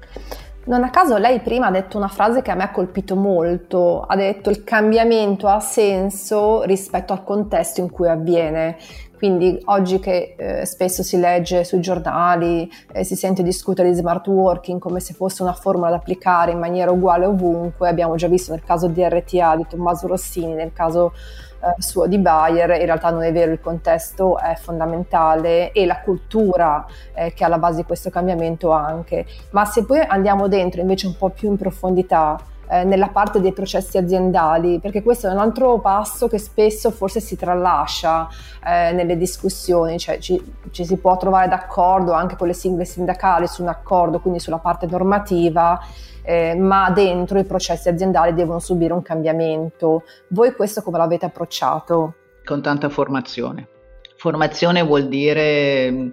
Non 0.65 0.85
a 0.85 0.91
caso 0.91 1.17
lei 1.17 1.41
prima 1.41 1.69
ha 1.69 1.71
detto 1.71 1.97
una 1.97 2.09
frase 2.09 2.43
che 2.43 2.51
a 2.51 2.55
me 2.55 2.65
ha 2.65 2.71
colpito 2.71 3.17
molto, 3.17 4.03
ha 4.03 4.15
detto 4.17 4.51
il 4.51 4.65
cambiamento 4.65 5.49
ha 5.49 5.61
senso 5.61 6.63
rispetto 6.65 7.15
al 7.15 7.25
contesto 7.25 7.81
in 7.81 7.91
cui 7.91 8.07
avviene. 8.07 8.77
Quindi 9.19 9.61
oggi 9.65 9.99
che 9.99 10.37
eh, 10.37 10.65
spesso 10.65 11.03
si 11.03 11.19
legge 11.19 11.65
sui 11.65 11.81
giornali, 11.81 12.71
eh, 12.93 13.03
si 13.03 13.17
sente 13.17 13.43
discutere 13.43 13.91
di 13.91 13.97
smart 13.97 14.25
working 14.29 14.79
come 14.79 15.01
se 15.01 15.13
fosse 15.13 15.43
una 15.43 15.55
formula 15.55 15.91
da 15.91 15.97
applicare 15.97 16.53
in 16.53 16.61
maniera 16.61 16.93
uguale 16.93 17.27
ovunque, 17.27 17.89
abbiamo 17.89 18.15
già 18.15 18.29
visto 18.29 18.53
nel 18.53 18.63
caso 18.63 18.87
di 18.87 19.03
RTA 19.03 19.57
di 19.57 19.67
Tommaso 19.69 20.07
Rossini, 20.07 20.55
nel 20.55 20.73
caso 20.73 21.15
eh, 21.61 21.83
suo 21.83 22.07
di 22.07 22.19
Bayer, 22.19 22.71
in 22.79 22.87
realtà 22.87 23.11
non 23.11 23.25
è 23.25 23.33
vero, 23.33 23.51
il 23.51 23.61
contesto 23.61 24.39
è 24.39 24.55
fondamentale 24.55 25.73
e 25.73 25.85
la 25.85 26.01
cultura 26.01 26.87
eh, 27.13 27.33
che 27.33 27.43
è 27.43 27.47
alla 27.47 27.59
base 27.59 27.79
di 27.79 27.85
questo 27.85 28.11
cambiamento 28.11 28.71
anche. 28.71 29.27
Ma 29.51 29.65
se 29.65 29.85
poi 29.85 29.99
andiamo 29.99 30.47
dentro 30.47 30.81
invece 30.81 31.09
un 31.09 31.17
po' 31.17 31.31
più 31.31 31.49
in 31.49 31.57
profondità, 31.57 32.39
eh, 32.71 32.85
nella 32.85 33.09
parte 33.09 33.41
dei 33.41 33.53
processi 33.53 33.99
aziendali, 33.99 34.79
perché 34.81 35.03
questo 35.03 35.29
è 35.29 35.33
un 35.33 35.39
altro 35.39 35.79
passo 35.79 36.29
che 36.29 36.39
spesso 36.39 36.91
forse 36.91 37.21
si 37.21 37.37
tralascia 37.37 38.29
eh, 38.65 38.93
nelle 38.93 39.17
discussioni, 39.17 39.99
cioè 39.99 40.19
ci, 40.19 40.41
ci, 40.71 40.85
si 40.85 40.97
può 40.99 41.17
trovare 41.17 41.49
d'accordo 41.49 42.13
anche 42.13 42.37
con 42.37 42.47
le 42.47 42.53
sigle 42.53 42.85
sindacali 42.85 43.47
su 43.47 43.63
un 43.63 43.69
accordo, 43.69 44.21
quindi 44.21 44.39
sulla 44.41 44.59
parte 44.59 44.87
normativa, 44.87 45.81
eh, 46.23 46.55
ma 46.57 46.91
dentro 46.91 47.39
i 47.39 47.45
processi 47.45 47.89
aziendali 47.89 48.35
devono 48.35 48.59
subire 48.59 48.93
un 48.93 49.03
cambiamento. 49.03 50.03
Voi 50.29 50.53
questo 50.55 50.83
come 50.83 50.99
l'avete 50.99 51.27
approcciato? 51.27 52.15
Con 52.45 52.61
tanta 52.61 52.89
formazione. 52.89 53.69
Formazione 54.17 54.83
vuol 54.83 55.09
dire 55.09 56.13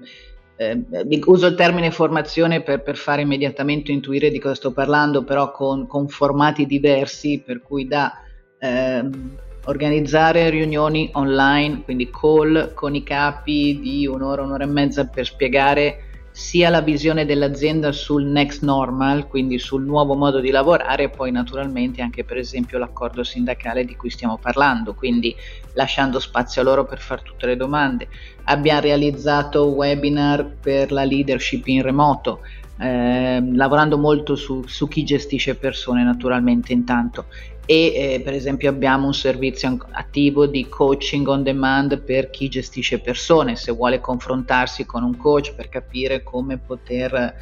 eh, 0.58 0.86
uso 1.26 1.48
il 1.48 1.56
termine 1.56 1.92
formazione 1.92 2.62
per, 2.62 2.82
per, 2.82 2.96
fare 2.96 3.22
immediatamente 3.22 3.92
intuire 3.92 4.30
di 4.30 4.40
cosa 4.40 4.56
sto 4.56 4.72
parlando, 4.72 5.24
però 5.24 5.52
con, 5.52 5.88
con 5.88 6.08
formati 6.08 6.66
diversi, 6.66 7.42
per 7.46 7.62
cui 7.62 7.88
da 7.88 8.14
eh, 8.60 9.10
organizzare 9.66 10.50
riunioni 10.50 11.10
online, 11.14 11.84
quindi 11.84 12.10
call 12.10 12.74
con 12.74 12.96
i 12.96 13.04
capi 13.04 13.80
di 13.82 14.08
un'ora, 14.08 14.44
un'ora 14.44 14.64
e 14.64 14.68
mezza 14.68 15.08
per 15.08 15.26
spiegare 15.26 16.00
sia 16.38 16.70
la 16.70 16.82
visione 16.82 17.24
dell'azienda 17.24 17.94
sul 17.94 18.26
next 18.26 18.62
normal, 18.62 19.26
quindi 19.26 19.58
sul 19.58 19.86
nuovo 19.86 20.16
modo 20.16 20.42
di 20.42 20.52
lavorare, 20.52 21.04
e 21.04 21.10
poi 21.10 21.32
naturalmente 21.32 22.02
anche 22.02 22.26
per 22.26 22.36
esempio 22.36 22.78
l'accordo 22.78 23.24
sindacale 23.24 23.86
di 23.86 23.96
cui 23.96 24.10
stiamo 24.10 24.38
parlando, 24.38 24.94
quindi 24.96 25.34
lasciando 25.76 26.20
spazio 26.20 26.62
a 26.62 26.66
loro 26.66 26.84
per 26.84 27.00
fare 27.00 27.22
tutte 27.24 27.46
le 27.46 27.56
domande. 27.56 28.10
Abbiamo 28.44 28.82
realizzato 28.82 29.68
webinar 29.68 30.58
per 30.60 30.92
la 30.92 31.06
leadership 31.06 31.66
in 31.68 31.82
remoto, 31.82 32.42
eh, 32.80 33.42
lavorando 33.54 33.98
molto 33.98 34.36
su, 34.36 34.62
su 34.66 34.90
chi 34.90 35.06
gestisce 35.06 35.56
persone 35.56 36.04
naturalmente 36.04 36.74
intanto 36.74 37.28
e 37.66 38.14
eh, 38.14 38.22
per 38.24 38.34
esempio 38.34 38.70
abbiamo 38.70 39.08
un 39.08 39.14
servizio 39.14 39.78
attivo 39.92 40.46
di 40.46 40.68
coaching 40.70 41.28
on 41.28 41.44
demand 41.44 42.00
per 42.00 42.30
chi 42.30 42.48
gestisce 42.48 43.00
persone, 43.00 43.56
se 43.56 43.72
vuole 43.72 44.00
confrontarsi 44.00 44.86
con 44.86 45.04
un 45.04 45.18
coach 45.18 45.54
per 45.54 45.70
capire 45.70 46.24
come 46.24 46.58
poter 46.58 47.36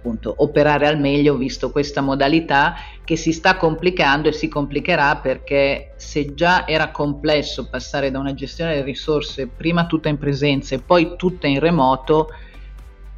appunto 0.00 0.34
operare 0.38 0.86
al 0.86 0.98
meglio 0.98 1.36
visto 1.36 1.70
questa 1.70 2.00
modalità 2.00 2.74
che 3.04 3.16
si 3.16 3.32
sta 3.32 3.56
complicando 3.56 4.28
e 4.28 4.32
si 4.32 4.48
complicherà 4.48 5.16
perché 5.16 5.92
se 5.96 6.32
già 6.32 6.66
era 6.66 6.90
complesso 6.90 7.68
passare 7.68 8.10
da 8.10 8.18
una 8.18 8.32
gestione 8.32 8.72
delle 8.72 8.84
risorse 8.84 9.46
prima 9.46 9.86
tutta 9.86 10.08
in 10.08 10.16
presenza 10.16 10.74
e 10.74 10.80
poi 10.80 11.16
tutta 11.16 11.46
in 11.46 11.60
remoto, 11.60 12.28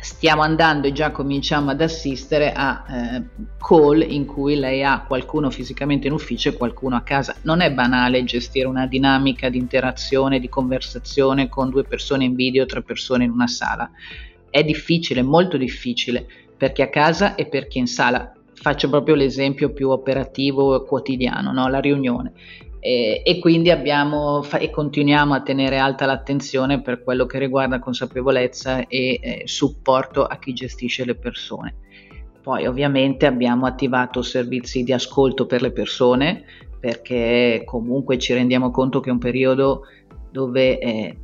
stiamo 0.02 0.42
andando 0.42 0.88
e 0.88 0.92
già 0.92 1.12
cominciamo 1.12 1.71
ad 1.71 1.80
assistere 1.80 2.52
a 2.52 2.85
eh, 2.88 3.23
call 3.59 4.02
in 4.02 4.26
cui 4.26 4.56
lei 4.56 4.82
ha 4.82 5.04
qualcuno 5.06 5.49
fisicamente 5.49 6.09
in 6.09 6.12
ufficio 6.12 6.49
e 6.49 6.56
qualcuno 6.56 6.97
a 6.97 7.02
casa. 7.02 7.37
Non 7.42 7.61
è 7.61 7.73
banale 7.73 8.25
gestire 8.25 8.66
una 8.66 8.87
dinamica 8.87 9.49
di 9.49 9.59
interazione, 9.59 10.40
di 10.40 10.49
conversazione 10.49 11.49
con 11.49 11.71
due 11.71 11.85
persone 11.85 12.25
in 12.25 12.35
video, 12.35 12.66
tre 12.66 12.82
persone 12.82 13.25
in 13.25 13.30
una 13.30 13.47
sala. 13.47 13.88
È 14.50 14.62
difficile, 14.64 15.23
molto 15.23 15.56
difficile 15.56 16.26
per 16.56 16.73
chi 16.73 16.82
a 16.82 16.88
casa 16.88 17.37
e 17.37 17.47
per 17.47 17.68
chi 17.68 17.78
in 17.78 17.87
sala. 17.87 18.32
Faccio 18.54 18.88
proprio 18.88 19.14
l'esempio 19.14 19.73
più 19.73 19.90
operativo 19.90 20.85
quotidiano, 20.85 21.52
no? 21.52 21.68
la 21.68 21.80
riunione 21.80 22.32
e, 22.84 23.22
e 23.24 23.38
quindi 23.38 23.70
abbiamo 23.70 24.42
fa- 24.42 24.58
e 24.58 24.68
continuiamo 24.68 25.34
a 25.34 25.42
tenere 25.42 25.78
alta 25.78 26.04
l'attenzione 26.04 26.82
per 26.82 27.04
quello 27.04 27.26
che 27.26 27.38
riguarda 27.38 27.78
consapevolezza 27.78 28.88
e 28.88 29.20
eh, 29.22 29.42
supporto 29.44 30.24
a 30.24 30.36
chi 30.36 30.52
gestisce 30.52 31.04
le 31.04 31.14
persone. 31.14 31.76
Poi 32.42 32.66
ovviamente 32.66 33.26
abbiamo 33.26 33.66
attivato 33.66 34.20
servizi 34.22 34.82
di 34.82 34.92
ascolto 34.92 35.46
per 35.46 35.62
le 35.62 35.70
persone 35.70 36.42
perché 36.80 37.62
comunque 37.64 38.18
ci 38.18 38.34
rendiamo 38.34 38.72
conto 38.72 38.98
che 38.98 39.10
è 39.10 39.12
un 39.12 39.18
periodo 39.18 39.82
dove 40.32 40.80
eh, 40.80 41.16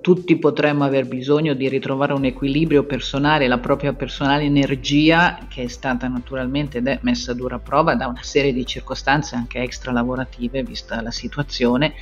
tutti 0.00 0.36
potremmo 0.38 0.82
aver 0.82 1.06
bisogno 1.06 1.54
di 1.54 1.68
ritrovare 1.68 2.12
un 2.12 2.24
equilibrio 2.24 2.82
personale, 2.82 3.46
la 3.46 3.58
propria 3.58 3.92
personale 3.92 4.42
energia 4.42 5.38
che 5.48 5.62
è 5.62 5.68
stata 5.68 6.08
naturalmente 6.08 6.98
messa 7.02 7.30
a 7.30 7.34
dura 7.34 7.60
prova 7.60 7.94
da 7.94 8.08
una 8.08 8.22
serie 8.22 8.52
di 8.52 8.66
circostanze 8.66 9.36
anche 9.36 9.60
extra 9.60 9.92
lavorative 9.92 10.64
vista 10.64 11.00
la 11.00 11.12
situazione 11.12 11.94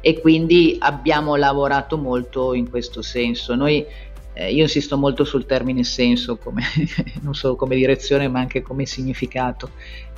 e 0.00 0.20
quindi 0.20 0.76
abbiamo 0.78 1.36
lavorato 1.36 1.98
molto 1.98 2.54
in 2.54 2.70
questo 2.70 3.02
senso. 3.02 3.54
Noi, 3.54 3.84
eh, 4.32 4.50
io 4.50 4.62
insisto 4.62 4.96
molto 4.96 5.24
sul 5.24 5.44
termine 5.44 5.84
senso 5.84 6.38
come, 6.38 6.62
non 7.20 7.34
solo 7.34 7.56
come 7.56 7.76
direzione 7.76 8.26
ma 8.28 8.40
anche 8.40 8.62
come 8.62 8.86
significato 8.86 9.72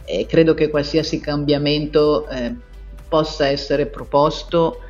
e 0.05 0.27
credo 0.27 0.55
che 0.55 0.71
qualsiasi 0.71 1.19
cambiamento 1.19 2.29
eh, 2.29 2.55
possa 3.09 3.49
essere 3.49 3.87
proposto 3.87 4.83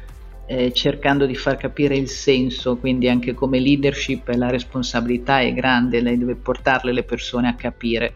eh, 0.50 0.72
cercando 0.72 1.26
di 1.26 1.36
far 1.36 1.56
capire 1.56 1.96
il 1.96 2.08
senso, 2.08 2.76
quindi 2.76 3.08
anche 3.08 3.34
come 3.34 3.60
leadership 3.60 4.26
la 4.34 4.50
responsabilità 4.50 5.38
è 5.38 5.54
grande, 5.54 6.00
lei 6.00 6.18
deve 6.18 6.34
portarle 6.34 6.92
le 6.92 7.04
persone 7.04 7.46
a 7.46 7.54
capire 7.54 8.14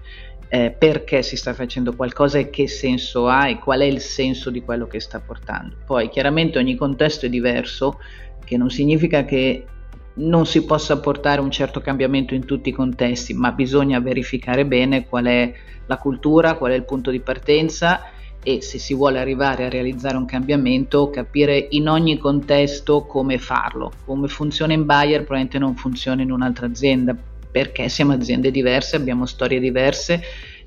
eh, 0.49 0.75
perché 0.77 1.23
si 1.23 1.37
sta 1.37 1.55
facendo 1.55 1.95
qualcosa 1.95 2.39
e 2.39 2.51
che 2.51 2.67
senso 2.67 3.29
ha 3.29 3.49
e 3.49 3.61
qual 3.61 3.83
è 3.83 3.85
il 3.85 4.01
senso 4.01 4.51
di 4.51 4.63
quello 4.63 4.89
che 4.89 4.99
sta 4.99 5.21
portando. 5.21 5.77
Poi 5.87 6.09
chiaramente 6.09 6.59
ogni 6.59 6.75
contesto 6.75 7.27
è 7.27 7.29
diverso, 7.29 8.01
che 8.45 8.57
non 8.57 8.69
significa 8.69 9.25
che 9.25 9.67
non 10.15 10.45
si 10.45 10.65
possa 10.65 10.99
portare 10.99 11.41
un 11.41 11.53
certo 11.53 11.81
cambiamento 11.81 12.35
in 12.35 12.45
tutti 12.45 12.71
i 12.71 12.73
contesti, 12.73 13.33
ma 13.33 13.53
bisogna 13.53 14.01
verificare 14.01 14.67
bene 14.67 15.07
qual 15.07 15.27
è 15.27 15.53
la 15.87 15.99
cultura, 15.99 16.55
qual 16.55 16.73
è 16.73 16.75
il 16.75 16.85
punto 16.85 17.13
di 17.13 17.21
partenza 17.21 18.11
e 18.45 18.61
se 18.63 18.79
si 18.79 18.95
vuole 18.95 19.19
arrivare 19.19 19.65
a 19.65 19.69
realizzare 19.69 20.17
un 20.17 20.27
cambiamento 20.27 21.11
capire 21.11 21.67
in 21.71 21.89
ogni 21.89 22.19
contesto 22.19 23.05
come 23.07 23.39
farlo. 23.39 23.91
Come 24.05 24.29
funziona 24.29 24.75
in 24.75 24.85
Bayer 24.85 25.25
probabilmente 25.25 25.59
non 25.59 25.75
funziona 25.75 26.23
in 26.23 26.31
un'altra 26.31 26.67
azienda 26.67 27.17
perché 27.51 27.89
siamo 27.89 28.13
aziende 28.13 28.51
diverse, 28.51 28.97
abbiamo 28.97 29.27
storie 29.27 29.61
diverse 29.61 30.21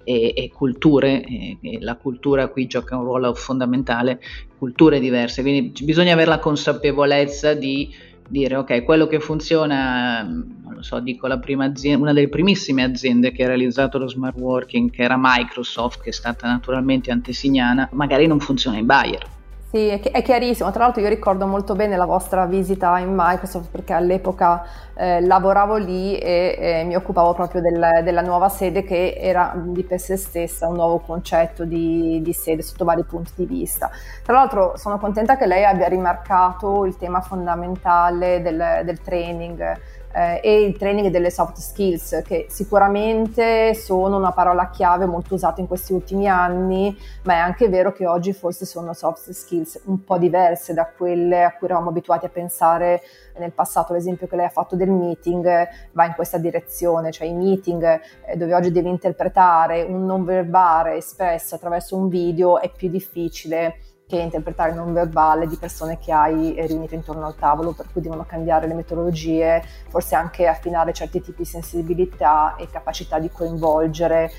e, 0.03 0.33
e 0.35 0.51
culture, 0.53 1.21
e, 1.23 1.57
e 1.61 1.77
la 1.81 1.95
cultura 1.95 2.47
qui 2.47 2.65
gioca 2.65 2.95
un 2.95 3.03
ruolo 3.03 3.33
fondamentale, 3.33 4.19
culture 4.57 4.99
diverse, 4.99 5.41
quindi 5.41 5.83
bisogna 5.83 6.13
avere 6.13 6.29
la 6.29 6.39
consapevolezza 6.39 7.53
di 7.53 7.93
dire 8.27 8.55
ok, 8.55 8.83
quello 8.83 9.07
che 9.07 9.19
funziona, 9.19 10.21
non 10.23 10.73
lo 10.75 10.81
so, 10.81 10.99
dico 10.99 11.27
la 11.27 11.39
prima 11.39 11.65
azienda, 11.65 12.01
una 12.01 12.13
delle 12.13 12.29
primissime 12.29 12.83
aziende 12.83 13.31
che 13.31 13.43
ha 13.43 13.47
realizzato 13.47 13.97
lo 13.97 14.07
smart 14.07 14.37
working, 14.37 14.89
che 14.89 15.03
era 15.03 15.15
Microsoft, 15.17 16.01
che 16.01 16.09
è 16.09 16.13
stata 16.13 16.47
naturalmente 16.47 17.11
antesignana, 17.11 17.89
magari 17.93 18.27
non 18.27 18.39
funziona 18.39 18.77
in 18.77 18.85
Bayer 18.85 19.35
sì, 19.69 19.89
è 19.89 20.21
chiarissimo. 20.21 20.71
Tra 20.71 20.83
l'altro 20.85 21.01
io 21.01 21.09
ricordo 21.09 21.45
molto 21.45 21.75
bene 21.75 21.97
la 21.97 22.05
vostra 22.05 22.45
visita 22.45 22.97
in 22.99 23.13
Microsoft 23.13 23.69
perché 23.69 23.91
all'epoca 23.91 24.63
eh, 24.95 25.19
lavoravo 25.19 25.75
lì 25.75 26.17
e, 26.17 26.55
e, 26.57 26.83
mi 26.85 26.95
occupavo 26.95 27.33
proprio 27.33 27.59
del, 27.59 28.01
della 28.03 28.21
nuova 28.21 28.47
sede 28.47 28.85
che 28.85 29.17
era 29.19 29.53
di 29.57 29.83
per 29.83 29.99
sé 29.99 30.15
stessa 30.15 30.69
un 30.69 30.75
nuovo 30.75 30.99
concetto 30.99 31.65
di, 31.65 32.21
di, 32.21 32.31
sede 32.31 32.61
sotto 32.61 32.85
vari 32.85 33.03
punti 33.03 33.31
di 33.35 33.45
vista. 33.45 33.91
Tra 34.23 34.33
l'altro 34.33 34.77
sono 34.77 34.97
contenta 34.99 35.35
che 35.35 35.45
lei 35.45 35.65
abbia 35.65 35.89
rimarcato 35.89 36.85
il 36.85 36.95
tema 36.95 37.19
fondamentale 37.19 38.41
del, 38.41 38.81
del 38.85 39.01
training 39.01 39.79
eh, 40.13 40.39
e 40.43 40.61
il 40.61 40.77
training 40.77 41.09
delle 41.09 41.29
soft 41.29 41.57
skills, 41.57 42.21
che 42.25 42.47
sicuramente 42.49 43.73
sono 43.73 44.17
una 44.17 44.31
parola 44.31 44.69
chiave 44.69 45.05
molto 45.05 45.35
usata 45.35 45.61
in 45.61 45.67
questi 45.67 45.93
ultimi 45.93 46.27
anni, 46.27 46.97
ma 47.23 47.33
è 47.33 47.37
anche 47.37 47.69
vero 47.69 47.91
che 47.91 48.07
oggi 48.07 48.33
forse 48.33 48.65
sono 48.65 48.93
soft 48.93 49.29
skills 49.31 49.81
un 49.85 50.03
po' 50.03 50.17
diverse 50.17 50.73
da 50.73 50.87
quelle 50.87 51.43
a 51.43 51.53
cui 51.53 51.67
eravamo 51.67 51.89
abituati 51.89 52.25
a 52.25 52.29
pensare 52.29 53.01
nel 53.37 53.51
passato. 53.51 53.93
L'esempio 53.93 54.27
che 54.27 54.35
lei 54.35 54.45
ha 54.45 54.49
fatto 54.49 54.75
del 54.75 54.89
meeting 54.89 55.67
va 55.91 56.05
in 56.05 56.13
questa 56.13 56.37
direzione, 56.37 57.11
cioè 57.11 57.27
i 57.27 57.33
meeting 57.33 57.99
eh, 58.25 58.35
dove 58.35 58.53
oggi 58.53 58.71
devi 58.71 58.89
interpretare 58.89 59.83
un 59.83 60.05
non 60.05 60.23
verbale 60.23 60.95
espresso 60.95 61.55
attraverso 61.55 61.95
un 61.95 62.09
video 62.09 62.59
è 62.59 62.71
più 62.71 62.89
difficile 62.89 63.75
che 64.07 64.15
interpretare 64.15 64.69
il 64.69 64.77
non 64.77 64.93
verbale 64.93 65.47
di 65.47 65.57
persone 65.57 65.99
che 65.99 66.13
hai 66.13 66.55
riunito 66.65 66.95
intorno 66.95 67.25
al 67.25 67.35
tavolo, 67.35 67.73
per 67.73 67.87
cui 67.91 67.99
devono 68.01 68.25
cambiare 68.25 68.65
le 68.65 68.73
metodologie, 68.73 69.61
forse 69.89 70.15
anche 70.15 70.47
affinare 70.47 70.93
certi 70.93 71.19
tipi 71.19 71.39
di 71.39 71.45
sensibilità 71.45 72.55
e 72.55 72.69
capacità 72.71 73.19
di 73.19 73.29
coinvolgere, 73.29 74.31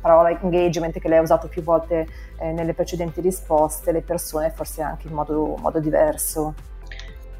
parola 0.00 0.30
engagement 0.30 0.96
che 1.00 1.08
lei 1.08 1.18
ha 1.18 1.22
usato 1.22 1.48
più 1.48 1.64
volte 1.64 2.06
eh, 2.38 2.52
nelle 2.52 2.74
precedenti 2.74 3.20
risposte, 3.20 3.90
le 3.90 4.02
persone 4.02 4.50
forse 4.50 4.82
anche 4.82 5.08
in 5.08 5.14
modo, 5.14 5.56
modo 5.58 5.80
diverso. 5.80 6.54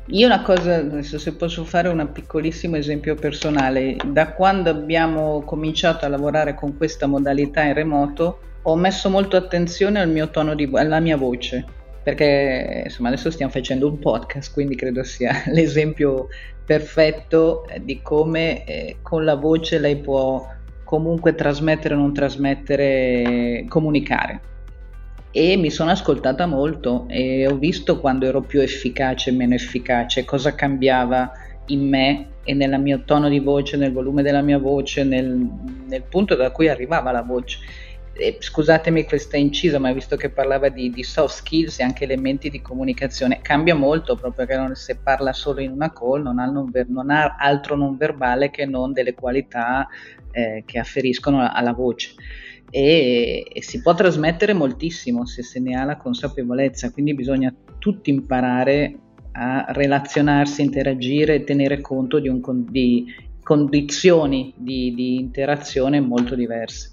Io 0.07 0.27
una 0.27 0.43
cosa, 0.43 1.01
se 1.01 1.33
posso 1.35 1.65
fare 1.65 1.87
un 1.87 2.11
piccolissimo 2.11 2.75
esempio 2.75 3.15
personale, 3.15 3.97
da 4.05 4.33
quando 4.33 4.69
abbiamo 4.69 5.43
cominciato 5.43 6.05
a 6.05 6.09
lavorare 6.09 6.55
con 6.55 6.77
questa 6.77 7.07
modalità 7.07 7.63
in 7.63 7.75
remoto, 7.75 8.41
ho 8.63 8.77
messo 8.77 9.11
molto 9.11 9.37
attenzione 9.37 10.01
al 10.01 10.09
mio 10.09 10.31
tono 10.31 10.55
di 10.55 10.69
alla 10.73 11.01
mia 11.01 11.17
voce, 11.17 11.65
perché 12.03 12.83
insomma 12.85 13.09
adesso 13.09 13.31
stiamo 13.31 13.53
facendo 13.53 13.89
un 13.89 13.99
podcast, 13.99 14.53
quindi 14.53 14.77
credo 14.77 15.03
sia 15.03 15.43
l'esempio 15.51 16.29
perfetto 16.65 17.67
eh, 17.69 17.83
di 17.85 18.01
come 18.03 18.65
eh, 18.65 18.97
con 19.03 19.25
la 19.25 19.35
voce 19.35 19.79
lei 19.79 19.97
può 19.97 20.47
comunque 20.85 21.35
trasmettere 21.35 21.95
o 21.95 21.99
non 21.99 22.13
trasmettere, 22.13 23.65
comunicare. 23.69 24.41
E 25.35 25.57
mi 25.57 25.71
sono 25.71 25.91
ascoltata 25.91 26.45
molto 26.45 27.07
e 27.09 27.47
ho 27.47 27.57
visto 27.57 27.99
quando 27.99 28.27
ero 28.27 28.43
più 28.43 28.61
efficace 28.61 29.31
e 29.31 29.33
meno 29.33 29.55
efficace, 29.55 30.27
cosa 30.27 30.55
cambiava 30.55 31.33
in 31.69 31.89
me 31.89 32.27
e 32.45 32.53
nel 32.53 32.79
mio 32.79 33.05
tono 33.05 33.31
di 33.31 33.39
voce, 33.39 33.79
nel 33.79 33.93
volume 33.93 34.23
della 34.23 34.43
mia 34.43 34.59
voce, 34.59 35.05
nel, 35.05 35.49
nel 35.87 36.03
punto 36.03 36.35
da 36.35 36.51
cui 36.51 36.69
arrivava 36.69 37.11
la 37.11 37.23
voce 37.23 37.59
eh, 38.15 38.37
scusatemi 38.39 39.05
questa 39.05 39.37
incisa, 39.37 39.79
ma 39.79 39.93
visto 39.93 40.17
che 40.17 40.31
parlava 40.31 40.69
di, 40.69 40.91
di, 40.91 41.03
soft 41.03 41.37
skills 41.37 41.81
e 41.81 41.83
anche 41.83 42.05
elementi 42.05 42.51
di 42.51 42.61
comunicazione, 42.61 43.41
cambia 43.41 43.75
molto 43.75 44.17
proprio 44.17 44.47
che 44.47 44.57
non, 44.57 44.75
se 44.75 44.97
parla 44.97 45.33
solo 45.33 45.61
in 45.61 45.71
una 45.71 45.93
call 45.93 46.23
non 46.23 46.39
ha, 46.39 46.47
non, 46.47 46.71
ver, 46.71 46.89
non 46.89 47.11
ha 47.11 47.37
altro 47.39 47.77
non 47.77 47.97
verbale 47.97 48.51
che 48.51 48.67
non 48.67 48.93
delle 48.93 49.15
qualità 49.15 49.89
eh, 50.31 50.63
che 50.67 50.79
afferiscono 50.79 51.49
alla 51.51 51.73
voce. 51.73 52.15
E, 52.71 53.47
e, 53.53 53.63
si 53.63 53.81
può 53.83 53.95
trasmettere 53.95 54.55
moltissimo 54.55 55.27
se 55.27 55.43
se 55.43 55.61
ne 55.61 55.77
ha 55.77 55.85
la 55.85 55.97
consapevolezza, 55.97 56.91
quindi 56.91 57.15
bisogna 57.15 57.55
tutti 57.79 58.11
imparare 58.11 58.99
a 59.33 59.67
relazionarsi, 59.69 60.63
interagire 60.63 61.37
e 61.37 61.45
tenere 61.45 61.81
conto 61.81 62.19
di, 62.19 62.29
un, 62.29 62.41
di 62.69 63.07
condizioni 63.43 64.55
di, 64.57 64.95
di 64.95 65.17
interazione 65.17 66.01
molto 66.01 66.35
diverse. 66.35 66.93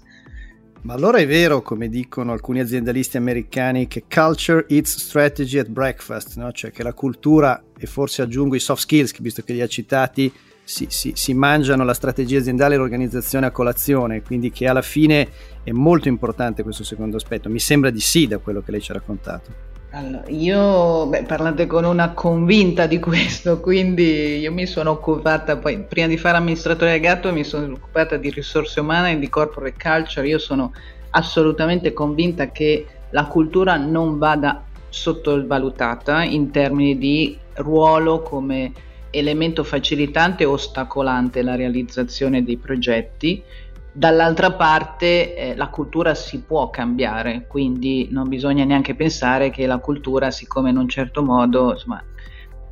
Ma 0.82 0.94
allora 0.94 1.18
è 1.18 1.26
vero, 1.26 1.60
come 1.60 1.88
dicono 1.88 2.32
alcuni 2.32 2.60
aziendalisti 2.60 3.18
americani, 3.18 3.86
che 3.86 4.04
culture 4.08 4.64
eats 4.68 4.96
strategy 4.96 5.58
at 5.58 5.68
breakfast, 5.68 6.36
no? 6.36 6.50
cioè 6.52 6.70
che 6.70 6.82
la 6.82 6.94
cultura 6.94 7.62
e 7.78 7.86
forse 7.86 8.22
aggiungo 8.22 8.54
i 8.54 8.60
soft 8.60 8.82
skills, 8.82 9.20
visto 9.20 9.42
che 9.42 9.52
li 9.52 9.60
ha 9.60 9.66
citati, 9.66 10.32
si, 10.64 10.86
si, 10.88 11.12
si 11.14 11.34
mangiano 11.34 11.84
la 11.84 11.92
strategia 11.92 12.38
aziendale 12.38 12.76
e 12.76 12.78
l'organizzazione 12.78 13.44
a 13.44 13.50
colazione, 13.50 14.22
quindi 14.22 14.50
che 14.50 14.68
alla 14.68 14.82
fine 14.82 15.28
è 15.62 15.70
molto 15.70 16.08
importante 16.08 16.62
questo 16.62 16.82
secondo 16.82 17.16
aspetto. 17.16 17.50
Mi 17.50 17.60
sembra 17.60 17.90
di 17.90 18.00
sì 18.00 18.26
da 18.26 18.38
quello 18.38 18.62
che 18.62 18.70
lei 18.70 18.80
ci 18.80 18.90
ha 18.92 18.94
raccontato. 18.94 19.69
Allora, 19.92 20.28
io 20.28 21.06
beh, 21.06 21.24
parlate 21.24 21.66
con 21.66 21.82
una 21.82 22.12
convinta 22.12 22.86
di 22.86 23.00
questo, 23.00 23.58
quindi 23.58 24.38
io 24.38 24.52
mi 24.52 24.64
sono 24.64 24.92
occupata, 24.92 25.56
poi 25.56 25.82
prima 25.82 26.06
di 26.06 26.16
fare 26.16 26.36
amministratore 26.36 26.92
delegato 26.92 27.32
mi 27.32 27.42
sono 27.42 27.72
occupata 27.74 28.16
di 28.16 28.30
risorse 28.30 28.78
umane 28.78 29.12
e 29.12 29.18
di 29.18 29.28
corporate 29.28 29.74
culture, 29.76 30.28
io 30.28 30.38
sono 30.38 30.72
assolutamente 31.10 31.92
convinta 31.92 32.52
che 32.52 32.86
la 33.10 33.26
cultura 33.26 33.76
non 33.76 34.18
vada 34.18 34.64
sottovalutata 34.88 36.22
in 36.22 36.52
termini 36.52 36.96
di 36.96 37.36
ruolo 37.54 38.22
come 38.22 38.72
elemento 39.10 39.64
facilitante 39.64 40.44
o 40.44 40.52
ostacolante 40.52 41.42
la 41.42 41.56
realizzazione 41.56 42.44
dei 42.44 42.58
progetti 42.58 43.42
Dall'altra 43.92 44.52
parte 44.52 45.34
eh, 45.34 45.56
la 45.56 45.68
cultura 45.68 46.14
si 46.14 46.42
può 46.42 46.70
cambiare, 46.70 47.46
quindi 47.48 48.08
non 48.10 48.28
bisogna 48.28 48.64
neanche 48.64 48.94
pensare 48.94 49.50
che 49.50 49.66
la 49.66 49.78
cultura, 49.78 50.30
siccome 50.30 50.70
in 50.70 50.76
un 50.76 50.88
certo 50.88 51.24
modo 51.24 51.72
insomma, 51.72 52.02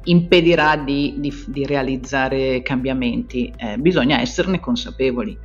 impedirà 0.05 0.77
di, 0.77 1.17
di, 1.19 1.33
di, 1.49 1.67
realizzare 1.67 2.63
cambiamenti, 2.63 3.53
eh, 3.57 3.79
bisogna 3.79 4.21
esserne 4.21 4.61
consapevoli 4.61 5.37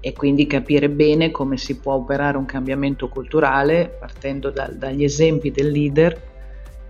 e 0.00 0.12
quindi 0.12 0.46
capire 0.46 0.90
bene 0.90 1.30
come 1.30 1.56
si 1.56 1.78
può 1.78 1.94
operare 1.94 2.36
un 2.36 2.46
cambiamento 2.46 3.08
culturale 3.08 3.96
partendo 4.00 4.50
da, 4.50 4.66
dagli 4.66 5.04
esempi 5.04 5.50
del 5.50 5.70
leader 5.70 6.28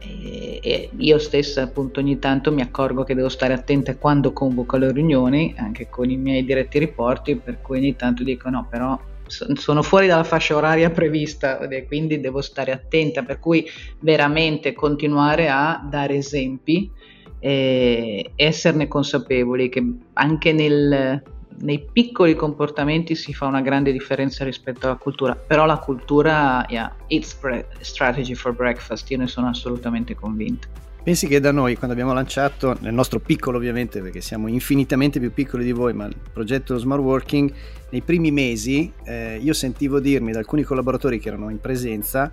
e, 0.00 0.60
e 0.62 0.90
io 0.96 1.18
stessa 1.18 1.62
appunto 1.62 2.00
ogni 2.00 2.18
tanto 2.18 2.52
mi 2.52 2.62
accorgo 2.62 3.04
che 3.04 3.14
devo 3.14 3.28
stare 3.28 3.52
attenta 3.52 3.96
quando 3.96 4.32
convoco 4.32 4.76
le 4.76 4.92
riunioni 4.92 5.54
anche 5.56 5.88
con 5.88 6.10
i 6.10 6.16
miei 6.16 6.44
diretti 6.44 6.78
riporti 6.78 7.36
per 7.36 7.60
cui 7.60 7.78
ogni 7.78 7.96
tanto 7.96 8.22
dico 8.24 8.48
no 8.48 8.66
però 8.68 8.98
sono 9.30 9.82
fuori 9.82 10.06
dalla 10.06 10.24
fascia 10.24 10.56
oraria 10.56 10.90
prevista 10.90 11.60
quindi 11.86 12.20
devo 12.20 12.40
stare 12.40 12.72
attenta. 12.72 13.22
Per 13.22 13.38
cui 13.38 13.64
veramente 14.00 14.72
continuare 14.72 15.48
a 15.48 15.86
dare 15.88 16.16
esempi 16.16 16.90
e 17.38 18.32
esserne 18.34 18.88
consapevoli 18.88 19.68
che 19.68 19.82
anche 20.14 20.52
nel 20.52 21.22
nei 21.60 21.86
piccoli 21.92 22.34
comportamenti 22.34 23.14
si 23.14 23.34
fa 23.34 23.46
una 23.46 23.60
grande 23.60 23.92
differenza 23.92 24.44
rispetto 24.44 24.86
alla 24.86 24.96
cultura, 24.96 25.34
però 25.34 25.66
la 25.66 25.78
cultura, 25.78 26.64
yeah, 26.68 26.94
it's 27.08 27.34
bre- 27.38 27.66
strategy 27.80 28.34
for 28.34 28.54
breakfast, 28.54 29.10
io 29.10 29.18
ne 29.18 29.26
sono 29.26 29.48
assolutamente 29.48 30.14
convinto. 30.14 30.68
Pensi 31.02 31.26
che 31.26 31.40
da 31.40 31.50
noi, 31.50 31.76
quando 31.76 31.92
abbiamo 31.92 32.12
lanciato, 32.12 32.76
nel 32.80 32.92
nostro 32.92 33.20
piccolo 33.20 33.56
ovviamente, 33.56 34.02
perché 34.02 34.20
siamo 34.20 34.48
infinitamente 34.48 35.18
più 35.18 35.32
piccoli 35.32 35.64
di 35.64 35.72
voi, 35.72 35.94
ma 35.94 36.06
il 36.06 36.16
progetto 36.30 36.76
Smart 36.76 37.00
Working, 37.00 37.52
nei 37.90 38.02
primi 38.02 38.30
mesi 38.30 38.92
eh, 39.04 39.38
io 39.40 39.54
sentivo 39.54 39.98
dirmi 39.98 40.32
da 40.32 40.38
alcuni 40.38 40.62
collaboratori 40.62 41.18
che 41.18 41.28
erano 41.28 41.48
in 41.48 41.58
presenza, 41.58 42.30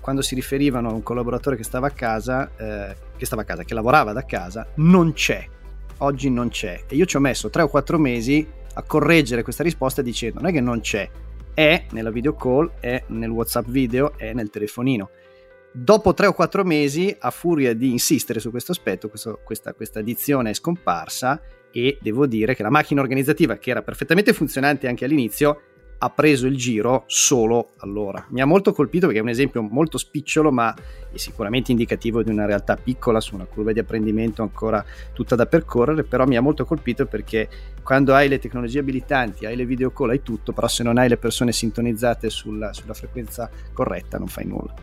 quando 0.00 0.22
si 0.22 0.34
riferivano 0.34 0.90
a 0.90 0.92
un 0.92 1.02
collaboratore 1.02 1.56
che 1.56 1.64
stava 1.64 1.88
a 1.88 1.90
casa, 1.90 2.50
eh, 2.56 2.96
che 3.16 3.26
stava 3.26 3.42
a 3.42 3.44
casa, 3.44 3.64
che 3.64 3.74
lavorava 3.74 4.12
da 4.12 4.24
casa, 4.24 4.66
non 4.76 5.12
c'è, 5.12 5.44
oggi 5.98 6.30
non 6.30 6.50
c'è. 6.50 6.84
E 6.88 6.94
io 6.94 7.06
ci 7.06 7.16
ho 7.16 7.20
messo 7.20 7.50
tre 7.50 7.62
o 7.62 7.68
quattro 7.68 7.98
mesi 7.98 8.46
a 8.74 8.82
correggere 8.82 9.42
questa 9.42 9.62
risposta 9.62 10.02
dicendo 10.02 10.40
non 10.40 10.50
è 10.50 10.52
che 10.52 10.60
non 10.60 10.80
c'è, 10.80 11.08
è 11.54 11.86
nella 11.90 12.10
video 12.10 12.34
call, 12.34 12.72
è 12.80 13.02
nel 13.08 13.30
WhatsApp 13.30 13.68
video, 13.68 14.16
è 14.16 14.32
nel 14.32 14.50
telefonino. 14.50 15.10
Dopo 15.72 16.14
tre 16.14 16.26
o 16.26 16.32
quattro 16.32 16.62
mesi, 16.64 17.14
a 17.18 17.30
furia 17.30 17.74
di 17.74 17.90
insistere 17.90 18.38
su 18.38 18.50
questo 18.50 18.72
aspetto, 18.72 19.08
questo, 19.08 19.40
questa, 19.42 19.72
questa 19.72 20.00
addizione 20.00 20.50
è 20.50 20.54
scomparsa 20.54 21.40
e 21.72 21.98
devo 22.00 22.26
dire 22.26 22.54
che 22.54 22.62
la 22.62 22.70
macchina 22.70 23.00
organizzativa, 23.00 23.56
che 23.56 23.70
era 23.70 23.82
perfettamente 23.82 24.32
funzionante 24.32 24.86
anche 24.86 25.04
all'inizio, 25.04 25.60
ha 26.04 26.10
preso 26.10 26.46
il 26.46 26.56
giro 26.56 27.04
solo 27.06 27.70
allora. 27.78 28.26
Mi 28.28 28.42
ha 28.42 28.44
molto 28.44 28.74
colpito 28.74 29.06
perché 29.06 29.20
è 29.20 29.22
un 29.22 29.30
esempio 29.30 29.62
molto 29.62 29.96
spicciolo, 29.96 30.52
ma 30.52 30.74
è 31.10 31.16
sicuramente 31.16 31.70
indicativo 31.70 32.22
di 32.22 32.30
una 32.30 32.44
realtà 32.44 32.76
piccola 32.76 33.20
su 33.20 33.34
una 33.34 33.46
curva 33.46 33.72
di 33.72 33.78
apprendimento 33.78 34.42
ancora 34.42 34.84
tutta 35.14 35.34
da 35.34 35.46
percorrere, 35.46 36.04
però 36.04 36.26
mi 36.26 36.36
ha 36.36 36.42
molto 36.42 36.66
colpito 36.66 37.06
perché 37.06 37.48
quando 37.82 38.12
hai 38.14 38.28
le 38.28 38.38
tecnologie 38.38 38.80
abilitanti, 38.80 39.46
hai 39.46 39.56
le 39.56 39.64
video 39.64 39.92
call, 39.92 40.10
hai 40.10 40.22
tutto, 40.22 40.52
però 40.52 40.68
se 40.68 40.82
non 40.82 40.98
hai 40.98 41.08
le 41.08 41.16
persone 41.16 41.52
sintonizzate 41.52 42.28
sulla, 42.28 42.74
sulla 42.74 42.94
frequenza 42.94 43.48
corretta 43.72 44.18
non 44.18 44.28
fai 44.28 44.44
nulla. 44.44 44.74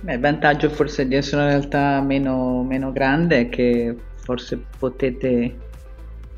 Beh, 0.00 0.14
il 0.14 0.20
vantaggio 0.20 0.68
forse 0.70 1.06
di 1.06 1.14
essere 1.14 1.42
una 1.42 1.50
realtà 1.50 2.00
meno, 2.00 2.64
meno 2.64 2.90
grande 2.90 3.40
è 3.40 3.48
che 3.48 3.94
forse 4.16 4.64
potete 4.78 5.68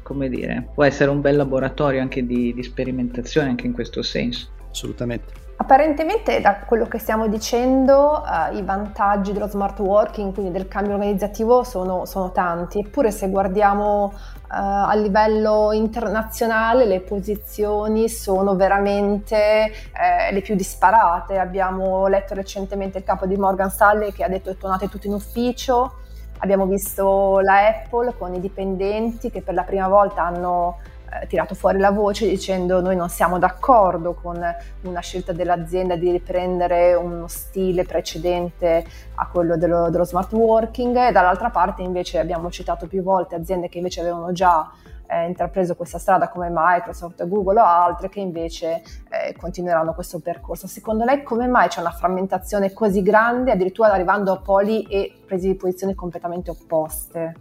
come 0.03 0.29
dire, 0.29 0.69
può 0.75 0.85
essere 0.85 1.11
un 1.11 1.21
bel 1.21 1.37
laboratorio 1.37 2.01
anche 2.01 2.27
di, 2.27 2.53
di 2.55 2.63
sperimentazione 2.63 3.49
anche 3.49 3.67
in 3.67 3.73
questo 3.73 4.03
senso. 4.03 4.49
Assolutamente. 4.71 5.41
Apparentemente 5.63 6.41
da 6.41 6.57
quello 6.57 6.87
che 6.87 6.99
stiamo 6.99 7.29
dicendo 7.29 8.25
uh, 8.25 8.57
i 8.57 8.63
vantaggi 8.63 9.33
dello 9.33 9.47
smart 9.47 9.79
working, 9.79 10.33
quindi 10.33 10.51
del 10.51 10.67
cambio 10.67 10.95
organizzativo, 10.95 11.63
sono, 11.63 12.05
sono 12.05 12.33
tanti, 12.33 12.81
eppure 12.81 13.13
se 13.13 13.29
guardiamo 13.29 14.07
uh, 14.07 14.11
a 14.49 14.95
livello 14.97 15.71
internazionale 15.71 16.85
le 16.85 17.01
posizioni 17.01 18.09
sono 18.09 18.57
veramente 18.57 19.37
eh, 19.67 20.33
le 20.33 20.41
più 20.41 20.57
disparate. 20.57 21.39
Abbiamo 21.39 22.09
letto 22.09 22.35
recentemente 22.35 22.99
il 22.99 23.05
capo 23.05 23.27
di 23.27 23.37
Morgan 23.37 23.71
Stanley 23.71 24.11
che 24.11 24.25
ha 24.25 24.29
detto 24.29 24.51
che 24.51 24.59
tornate 24.59 24.89
tutti 24.89 25.07
in 25.07 25.13
ufficio, 25.13 25.99
Abbiamo 26.43 26.67
visto 26.67 27.39
la 27.39 27.69
Apple 27.69 28.15
con 28.19 28.35
i 28.35 28.41
dipendenti 28.41 29.31
che 29.31 29.43
per 29.43 29.55
la 29.55 29.63
prima 29.63 29.87
volta 29.87 30.25
hanno 30.25 30.79
eh, 31.09 31.29
tirato 31.29 31.55
fuori 31.55 31.79
la 31.79 31.93
voce 31.93 32.27
dicendo 32.27 32.81
noi 32.81 32.97
non 32.97 33.09
siamo 33.09 33.39
d'accordo 33.39 34.15
con 34.15 34.43
una 34.83 35.01
scelta 35.01 35.33
dell'azienda 35.33 35.95
di 35.95 36.11
riprendere 36.11 36.95
uno 36.95 37.29
stile 37.29 37.85
precedente 37.85 38.85
a 39.15 39.29
quello 39.29 39.57
dello, 39.57 39.89
dello 39.89 40.05
smart 40.05 40.33
working. 40.33 40.97
E 40.97 41.13
dall'altra 41.13 41.51
parte 41.51 41.83
invece 41.83 42.19
abbiamo 42.19 42.51
citato 42.51 42.89
più 42.89 43.05
volte 43.05 43.37
aziende 43.37 43.69
che 43.69 43.79
invece 43.79 44.01
avevano 44.01 44.33
già 44.33 44.69
eh, 45.13 45.27
intrapreso 45.27 45.75
questa 45.75 45.99
strada 45.99 46.29
come 46.29 46.49
Microsoft, 46.51 47.27
Google 47.29 47.61
o 47.61 47.65
altre 47.65 48.09
che 48.09 48.21
invece 48.21 48.83
eh, 49.11 49.35
continueranno 49.37 49.93
questo 49.93 50.21
percorso. 50.21 50.67
Secondo 50.67 51.05
lei 51.05 51.23
come 51.23 51.47
mai 51.47 51.69
c'è 51.69 51.81
una 51.81 51.91
frammentazione 51.91 52.73
così 52.73 53.03
grande, 53.03 53.53
addirittura 53.53 53.93
arrivando 53.93 54.33
a 54.33 54.39
poli 54.39 54.85
e 54.85 55.13
presi 55.27 55.49
di 55.49 55.55
posizione 55.55 55.95
completamente 55.95 56.51
opposte? 56.51 57.35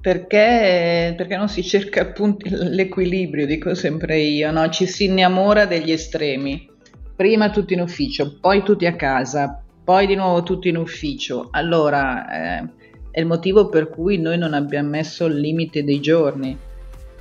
Perché, 0.00 1.12
perché, 1.14 1.36
non 1.36 1.48
si 1.48 1.62
cerca 1.62 2.00
appunto 2.02 2.46
l'equilibrio, 2.48 3.46
dico 3.46 3.74
sempre 3.74 4.18
io, 4.18 4.50
no? 4.50 4.68
ci 4.70 4.86
si 4.86 5.04
innamora 5.04 5.66
degli 5.66 5.90
estremi. 5.90 6.68
Prima 7.14 7.50
tutti 7.50 7.74
in 7.74 7.82
ufficio, 7.82 8.38
poi 8.40 8.62
tutti 8.62 8.86
a 8.86 8.96
casa, 8.96 9.62
poi 9.84 10.06
di 10.06 10.14
nuovo 10.14 10.42
tutti 10.42 10.70
in 10.70 10.78
ufficio. 10.78 11.48
Allora, 11.50 12.60
eh, 12.62 12.68
è 13.10 13.20
il 13.20 13.26
motivo 13.26 13.68
per 13.68 13.88
cui 13.88 14.18
noi 14.18 14.38
non 14.38 14.54
abbiamo 14.54 14.90
messo 14.90 15.26
il 15.26 15.36
limite 15.38 15.84
dei 15.84 16.00
giorni, 16.00 16.56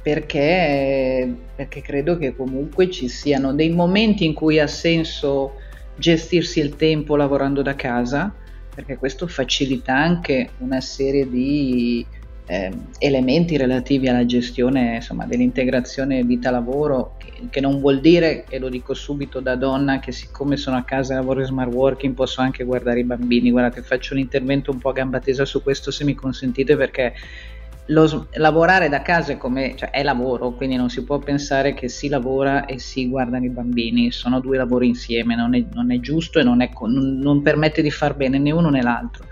perché, 0.01 1.35
perché 1.55 1.81
credo 1.81 2.17
che 2.17 2.35
comunque 2.35 2.89
ci 2.89 3.07
siano 3.07 3.53
dei 3.53 3.69
momenti 3.69 4.25
in 4.25 4.33
cui 4.33 4.59
ha 4.59 4.67
senso 4.67 5.53
gestirsi 5.95 6.59
il 6.59 6.75
tempo 6.75 7.15
lavorando 7.15 7.61
da 7.61 7.75
casa, 7.75 8.33
perché 8.73 8.97
questo 8.97 9.27
facilita 9.27 9.93
anche 9.93 10.51
una 10.59 10.79
serie 10.79 11.29
di 11.29 12.05
eh, 12.49 12.71
elementi 12.97 13.57
relativi 13.57 14.07
alla 14.07 14.25
gestione 14.25 14.95
insomma, 14.95 15.27
dell'integrazione 15.27 16.23
vita-lavoro, 16.23 17.13
che, 17.19 17.31
che, 17.47 17.61
non 17.61 17.79
vuol 17.79 18.01
dire, 18.01 18.45
e 18.49 18.57
lo 18.57 18.69
dico 18.69 18.95
subito 18.95 19.39
da 19.39 19.55
donna, 19.55 19.99
che 19.99 20.11
siccome 20.11 20.57
sono 20.57 20.75
a 20.75 20.83
casa 20.83 21.13
e 21.13 21.17
lavoro 21.17 21.41
in 21.41 21.45
smart 21.45 21.71
working 21.71 22.15
posso 22.15 22.41
anche 22.41 22.63
guardare 22.63 23.01
i 23.01 23.03
bambini. 23.03 23.51
Guardate, 23.51 23.83
faccio 23.83 24.15
un 24.15 24.19
intervento 24.19 24.71
un 24.71 24.79
po' 24.79 24.89
a 24.89 24.93
gamba 24.93 25.19
tesa 25.19 25.45
su 25.45 25.61
questo 25.61 25.91
se 25.91 26.03
mi 26.03 26.15
consentite 26.15 26.75
perché 26.75 27.13
lo, 27.85 28.27
lavorare 28.31 28.89
da 28.89 29.03
casa 29.03 29.33
è, 29.33 29.37
come, 29.37 29.75
cioè, 29.75 29.91
è 29.91 30.01
lavoro, 30.01 30.49
quindi 30.53 30.75
non 30.75 30.89
si 30.89 31.03
può 31.03 31.19
pensare 31.19 31.75
che 31.75 31.87
si 31.87 32.07
lavora 32.07 32.65
e 32.65 32.79
si 32.79 33.07
guardano 33.07 33.45
i 33.45 33.49
bambini, 33.49 34.09
sono 34.09 34.39
due 34.39 34.57
lavori 34.57 34.87
insieme, 34.87 35.35
non 35.35 35.53
è, 35.53 35.63
non 35.71 35.91
è 35.91 35.99
giusto 35.99 36.39
e 36.39 36.43
non, 36.43 36.61
è, 36.61 36.71
non, 36.87 37.19
non 37.19 37.43
permette 37.43 37.83
di 37.83 37.91
far 37.91 38.15
bene 38.15 38.39
né 38.39 38.49
uno 38.49 38.71
né 38.71 38.81
l'altro. 38.81 39.25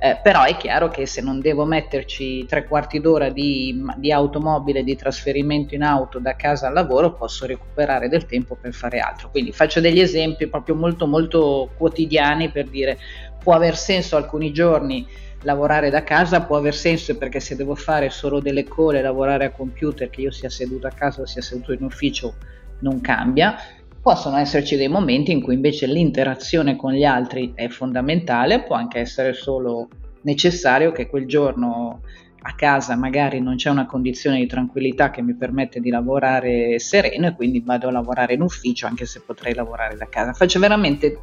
Eh, 0.00 0.20
però 0.22 0.44
è 0.44 0.56
chiaro 0.56 0.88
che 0.88 1.06
se 1.06 1.20
non 1.20 1.40
devo 1.40 1.64
metterci 1.64 2.46
tre 2.46 2.68
quarti 2.68 3.00
d'ora 3.00 3.30
di, 3.30 3.84
di, 3.96 4.12
automobile, 4.12 4.84
di 4.84 4.94
trasferimento 4.94 5.74
in 5.74 5.82
auto 5.82 6.20
da 6.20 6.36
casa 6.36 6.68
al 6.68 6.72
lavoro, 6.72 7.14
posso 7.14 7.46
recuperare 7.46 8.08
del 8.08 8.24
tempo 8.24 8.56
per 8.60 8.72
fare 8.72 9.00
altro. 9.00 9.28
Quindi 9.30 9.50
faccio 9.50 9.80
degli 9.80 9.98
esempi 9.98 10.46
proprio 10.46 10.76
molto 10.76 11.08
molto 11.08 11.70
quotidiani 11.76 12.48
per 12.50 12.68
dire 12.68 12.96
può 13.42 13.54
aver 13.54 13.76
senso 13.76 14.16
alcuni 14.16 14.52
giorni 14.52 15.04
lavorare 15.42 15.90
da 15.90 16.04
casa, 16.04 16.42
può 16.42 16.56
aver 16.56 16.74
senso 16.74 17.16
perché 17.16 17.40
se 17.40 17.56
devo 17.56 17.74
fare 17.74 18.08
solo 18.10 18.38
delle 18.38 18.64
cole, 18.64 19.02
lavorare 19.02 19.46
a 19.46 19.50
computer, 19.50 20.10
che 20.10 20.20
io 20.20 20.30
sia 20.30 20.50
seduto 20.50 20.86
a 20.86 20.90
casa 20.90 21.22
o 21.22 21.26
sia 21.26 21.42
seduto 21.42 21.72
in 21.72 21.82
ufficio, 21.82 22.34
non 22.80 23.00
cambia 23.00 23.56
Possono 24.00 24.36
esserci 24.38 24.76
dei 24.76 24.88
momenti 24.88 25.32
in 25.32 25.42
cui 25.42 25.54
invece 25.54 25.86
l'interazione 25.86 26.76
con 26.76 26.92
gli 26.92 27.04
altri 27.04 27.52
è 27.54 27.68
fondamentale, 27.68 28.62
può 28.62 28.76
anche 28.76 29.00
essere 29.00 29.32
solo 29.32 29.88
necessario 30.22 30.92
che 30.92 31.08
quel 31.08 31.26
giorno 31.26 32.00
a 32.40 32.54
casa 32.54 32.96
magari 32.96 33.40
non 33.40 33.56
c'è 33.56 33.68
una 33.68 33.86
condizione 33.86 34.38
di 34.38 34.46
tranquillità 34.46 35.10
che 35.10 35.22
mi 35.22 35.34
permette 35.34 35.80
di 35.80 35.90
lavorare 35.90 36.78
sereno 36.78 37.26
e 37.26 37.34
quindi 37.34 37.60
vado 37.60 37.88
a 37.88 37.92
lavorare 37.92 38.34
in 38.34 38.42
ufficio 38.42 38.86
anche 38.86 39.04
se 39.04 39.20
potrei 39.24 39.54
lavorare 39.54 39.96
da 39.96 40.08
casa. 40.08 40.32
Faccio 40.32 40.58
veramente 40.58 41.18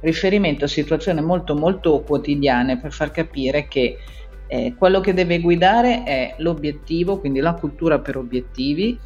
riferimento 0.00 0.64
a 0.64 0.68
situazioni 0.68 1.20
molto 1.20 1.54
molto 1.54 2.00
quotidiane 2.02 2.78
per 2.78 2.92
far 2.92 3.10
capire 3.10 3.66
che 3.66 3.96
eh, 4.46 4.74
quello 4.78 5.00
che 5.00 5.14
deve 5.14 5.40
guidare 5.40 6.04
è 6.04 6.34
l'obiettivo, 6.38 7.18
quindi 7.18 7.40
la 7.40 7.54
cultura 7.54 7.98
per 7.98 8.16
obiettivi 8.16 8.98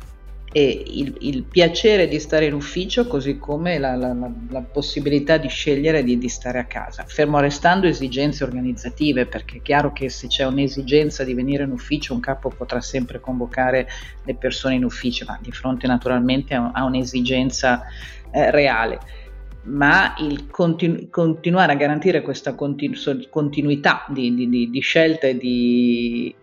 e 0.51 0.83
il, 0.87 1.15
il 1.21 1.45
piacere 1.45 2.09
di 2.09 2.19
stare 2.19 2.47
in 2.47 2.55
ufficio, 2.55 3.07
così 3.07 3.39
come 3.39 3.79
la, 3.79 3.95
la, 3.95 4.17
la 4.49 4.63
possibilità 4.63 5.37
di 5.37 5.49
scegliere 5.49 6.03
di, 6.03 6.17
di, 6.17 6.29
stare 6.29 6.59
a 6.59 6.65
casa, 6.65 7.05
fermo 7.07 7.39
restando 7.39 7.87
esigenze 7.87 8.45
organizzative, 8.45 9.27
perché 9.27 9.59
è 9.59 9.63
chiaro 9.63 9.93
che 9.93 10.09
se 10.09 10.27
c'è 10.27 10.47
un'esigenza 10.47 11.23
di 11.23 11.35
venire 11.35 11.65
in 11.65 11.71
ufficio, 11.71 12.15
un 12.15 12.21
capo 12.21 12.49
potrà 12.49 12.81
sempre 12.81 13.21
convocare 13.21 13.89
le 14.25 14.35
persone 14.35 14.75
in 14.75 14.85
ufficio, 14.85 15.27
ma 15.29 15.39
di 15.41 15.53
fronte 15.53 15.87
naturalmente 15.87 16.55
a, 16.55 16.71
a 16.73 16.85
un'esigenza 16.85 17.83
eh, 18.31 18.51
reale. 18.51 19.01
Ma 19.65 20.15
il 20.19 20.49
continu- 20.49 21.11
continuare 21.11 21.73
a 21.73 21.77
garantire 21.77 22.23
questa 22.23 22.55
continu- 22.55 23.29
continuità 23.29 24.07
di, 24.09 24.35
di, 24.35 24.71
di, 24.71 24.81
scelta 24.81 25.27
e 25.27 25.37
di, 25.37 26.35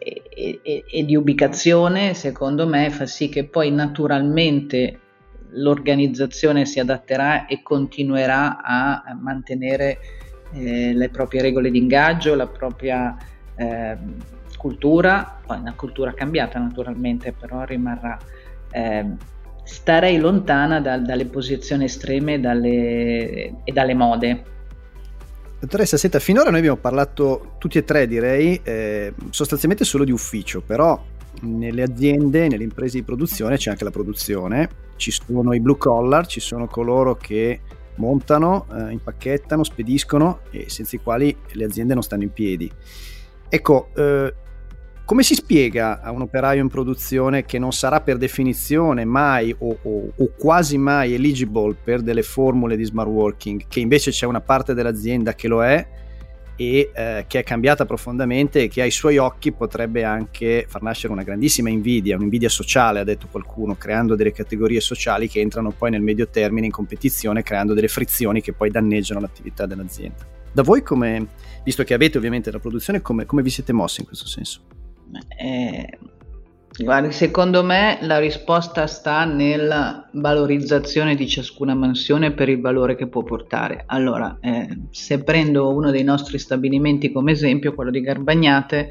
e, 0.00 0.60
e, 0.62 0.84
e 0.90 1.04
di 1.04 1.14
ubicazione, 1.14 2.14
secondo 2.14 2.66
me, 2.66 2.88
fa 2.90 3.04
sì 3.04 3.28
che 3.28 3.44
poi 3.44 3.70
naturalmente 3.70 4.98
l'organizzazione 5.52 6.64
si 6.64 6.80
adatterà 6.80 7.46
e 7.46 7.62
continuerà 7.62 8.62
a 8.62 9.16
mantenere 9.20 9.98
eh, 10.54 10.94
le 10.94 11.08
proprie 11.10 11.42
regole 11.42 11.70
di 11.70 11.78
ingaggio, 11.78 12.34
la 12.34 12.46
propria 12.46 13.14
eh, 13.56 13.96
cultura, 14.56 15.38
poi 15.44 15.58
una 15.58 15.74
cultura 15.74 16.14
cambiata 16.14 16.58
naturalmente, 16.58 17.32
però 17.32 17.64
rimarrà. 17.64 18.18
Eh, 18.70 19.06
starei 19.64 20.18
lontana 20.18 20.80
da, 20.80 20.98
dalle 20.98 21.26
posizioni 21.26 21.84
estreme 21.84 22.40
dalle, 22.40 23.62
e 23.64 23.72
dalle 23.72 23.94
mode. 23.94 24.44
Dottoressa, 25.60 25.98
senta, 25.98 26.18
finora 26.20 26.48
noi 26.48 26.60
abbiamo 26.60 26.78
parlato 26.78 27.56
tutti 27.58 27.76
e 27.76 27.84
tre, 27.84 28.06
direi, 28.06 28.58
eh, 28.62 29.12
sostanzialmente 29.28 29.84
solo 29.84 30.04
di 30.04 30.10
ufficio, 30.10 30.62
però 30.62 30.98
nelle 31.42 31.82
aziende, 31.82 32.48
nelle 32.48 32.64
imprese 32.64 32.96
di 32.96 33.04
produzione 33.04 33.58
c'è 33.58 33.68
anche 33.68 33.84
la 33.84 33.90
produzione, 33.90 34.70
ci 34.96 35.10
sono 35.10 35.52
i 35.52 35.60
blue 35.60 35.76
collar, 35.76 36.26
ci 36.26 36.40
sono 36.40 36.66
coloro 36.66 37.14
che 37.14 37.60
montano, 37.96 38.68
eh, 38.72 38.92
impacchettano, 38.92 39.62
spediscono 39.62 40.40
e 40.50 40.70
senza 40.70 40.96
i 40.96 41.00
quali 41.02 41.36
le 41.52 41.64
aziende 41.66 41.92
non 41.92 42.02
stanno 42.02 42.22
in 42.22 42.32
piedi. 42.32 42.72
Ecco, 43.46 43.90
eh, 43.94 44.32
come 45.10 45.24
si 45.24 45.34
spiega 45.34 46.02
a 46.02 46.12
un 46.12 46.20
operaio 46.20 46.62
in 46.62 46.68
produzione 46.68 47.44
che 47.44 47.58
non 47.58 47.72
sarà 47.72 48.00
per 48.00 48.16
definizione 48.16 49.04
mai 49.04 49.52
o, 49.58 49.76
o, 49.82 50.12
o, 50.14 50.30
quasi 50.38 50.78
mai 50.78 51.14
eligible 51.14 51.74
per 51.74 52.00
delle 52.00 52.22
formule 52.22 52.76
di 52.76 52.84
smart 52.84 53.08
working, 53.08 53.64
che 53.66 53.80
invece 53.80 54.12
c'è 54.12 54.24
una 54.26 54.40
parte 54.40 54.72
dell'azienda 54.72 55.34
che 55.34 55.48
lo 55.48 55.64
è 55.64 55.84
e 56.54 56.92
eh, 56.94 57.24
che 57.26 57.40
è 57.40 57.42
cambiata 57.42 57.86
profondamente 57.86 58.62
e 58.62 58.68
che 58.68 58.82
ai 58.82 58.92
suoi 58.92 59.18
occhi 59.18 59.50
potrebbe 59.50 60.04
anche 60.04 60.66
far 60.68 60.82
nascere 60.82 61.12
una 61.12 61.24
grandissima 61.24 61.70
invidia, 61.70 62.14
un'invidia 62.14 62.48
sociale, 62.48 63.00
ha 63.00 63.04
detto 63.04 63.26
qualcuno, 63.28 63.74
creando 63.74 64.14
delle 64.14 64.30
categorie 64.30 64.78
sociali 64.78 65.26
che 65.28 65.40
entrano 65.40 65.72
poi 65.72 65.90
nel 65.90 66.02
medio 66.02 66.28
termine 66.28 66.66
in 66.66 66.72
competizione, 66.72 67.42
creando 67.42 67.74
delle 67.74 67.88
frizioni 67.88 68.40
che 68.40 68.52
poi 68.52 68.70
danneggiano 68.70 69.18
l'attività 69.18 69.66
dell'azienda. 69.66 70.24
Da 70.52 70.62
voi 70.62 70.84
come, 70.84 71.26
visto 71.64 71.82
che 71.82 71.94
avete 71.94 72.16
ovviamente 72.16 72.52
la 72.52 72.60
produzione, 72.60 73.02
come, 73.02 73.26
come 73.26 73.42
vi 73.42 73.50
siete 73.50 73.72
mossi 73.72 74.02
in 74.02 74.06
questo 74.06 74.28
senso? 74.28 74.78
Eh, 75.36 75.98
guardi, 76.78 77.12
secondo 77.12 77.62
me 77.62 77.98
la 78.02 78.18
risposta 78.18 78.86
sta 78.86 79.24
nella 79.24 80.08
valorizzazione 80.12 81.14
di 81.14 81.28
ciascuna 81.28 81.74
mansione 81.74 82.32
per 82.32 82.48
il 82.48 82.60
valore 82.60 82.96
che 82.96 83.08
può 83.08 83.22
portare. 83.22 83.84
Allora, 83.86 84.38
eh, 84.40 84.68
se 84.90 85.22
prendo 85.22 85.74
uno 85.74 85.90
dei 85.90 86.04
nostri 86.04 86.38
stabilimenti 86.38 87.12
come 87.12 87.32
esempio, 87.32 87.74
quello 87.74 87.90
di 87.90 88.00
Garbagnate, 88.00 88.90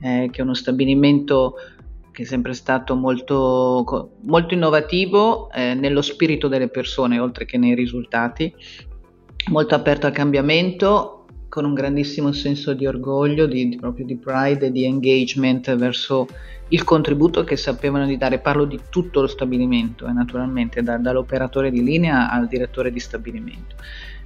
eh, 0.00 0.28
che 0.30 0.40
è 0.40 0.42
uno 0.42 0.54
stabilimento 0.54 1.54
che 2.12 2.24
è 2.24 2.26
sempre 2.26 2.52
stato 2.52 2.96
molto, 2.96 4.16
molto 4.24 4.52
innovativo 4.52 5.50
eh, 5.52 5.74
nello 5.74 6.02
spirito 6.02 6.48
delle 6.48 6.68
persone, 6.68 7.20
oltre 7.20 7.44
che 7.44 7.58
nei 7.58 7.76
risultati, 7.76 8.52
molto 9.50 9.76
aperto 9.76 10.06
al 10.06 10.12
cambiamento 10.12 11.17
con 11.48 11.64
un 11.64 11.74
grandissimo 11.74 12.32
senso 12.32 12.74
di 12.74 12.86
orgoglio, 12.86 13.46
di, 13.46 13.68
di, 13.68 13.76
proprio 13.76 14.04
di 14.04 14.16
pride 14.16 14.66
e 14.66 14.72
di 14.72 14.84
engagement 14.84 15.74
verso 15.76 16.26
il 16.68 16.84
contributo 16.84 17.44
che 17.44 17.56
sapevano 17.56 18.06
di 18.06 18.16
dare. 18.16 18.38
Parlo 18.38 18.64
di 18.64 18.78
tutto 18.90 19.22
lo 19.22 19.26
stabilimento, 19.26 20.06
eh, 20.06 20.12
naturalmente, 20.12 20.82
da, 20.82 20.98
dall'operatore 20.98 21.70
di 21.70 21.82
linea 21.82 22.30
al 22.30 22.46
direttore 22.46 22.92
di 22.92 23.00
stabilimento. 23.00 23.76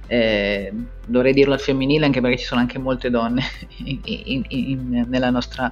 Eh, 0.07 0.71
dovrei 1.07 1.33
dirlo 1.33 1.53
al 1.53 1.61
femminile 1.61 2.05
anche 2.05 2.19
perché 2.19 2.37
ci 2.37 2.45
sono 2.45 2.59
anche 2.59 2.77
molte 2.77 3.09
donne 3.09 3.41
in, 3.85 3.99
in, 4.03 4.43
in, 4.49 5.05
nella 5.07 5.29
nostra 5.29 5.71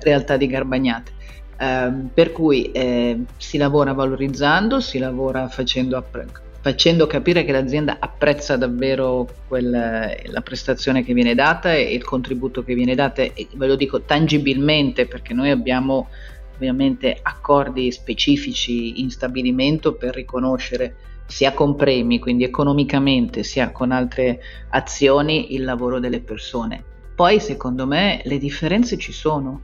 realtà 0.00 0.36
di 0.36 0.46
Garbagnate. 0.48 1.12
Eh, 1.56 1.92
per 2.12 2.32
cui 2.32 2.70
eh, 2.72 3.20
si 3.36 3.56
lavora 3.56 3.92
valorizzando, 3.92 4.80
si 4.80 4.98
lavora 4.98 5.48
facendo 5.48 5.96
app- 5.96 6.46
facendo 6.60 7.06
capire 7.06 7.44
che 7.44 7.52
l'azienda 7.52 7.96
apprezza 8.00 8.56
davvero 8.56 9.28
quel, 9.46 9.70
la 9.70 10.40
prestazione 10.40 11.04
che 11.04 11.14
viene 11.14 11.34
data 11.34 11.72
e 11.74 11.92
il 11.92 12.04
contributo 12.04 12.64
che 12.64 12.74
viene 12.74 12.94
dato 12.94 13.20
e 13.20 13.48
ve 13.52 13.66
lo 13.66 13.76
dico 13.76 14.02
tangibilmente 14.02 15.06
perché 15.06 15.34
noi 15.34 15.50
abbiamo 15.50 16.08
ovviamente 16.56 17.16
accordi 17.22 17.92
specifici 17.92 19.00
in 19.00 19.10
stabilimento 19.10 19.94
per 19.94 20.14
riconoscere 20.14 20.96
sia 21.28 21.52
con 21.52 21.76
premi, 21.76 22.18
quindi 22.18 22.44
economicamente, 22.44 23.44
sia 23.44 23.70
con 23.70 23.92
altre 23.92 24.40
azioni 24.70 25.54
il 25.54 25.62
lavoro 25.62 26.00
delle 26.00 26.20
persone. 26.20 26.82
Poi 27.14 27.38
secondo 27.38 27.86
me 27.86 28.20
le 28.24 28.38
differenze 28.38 28.96
ci 28.96 29.12
sono 29.12 29.62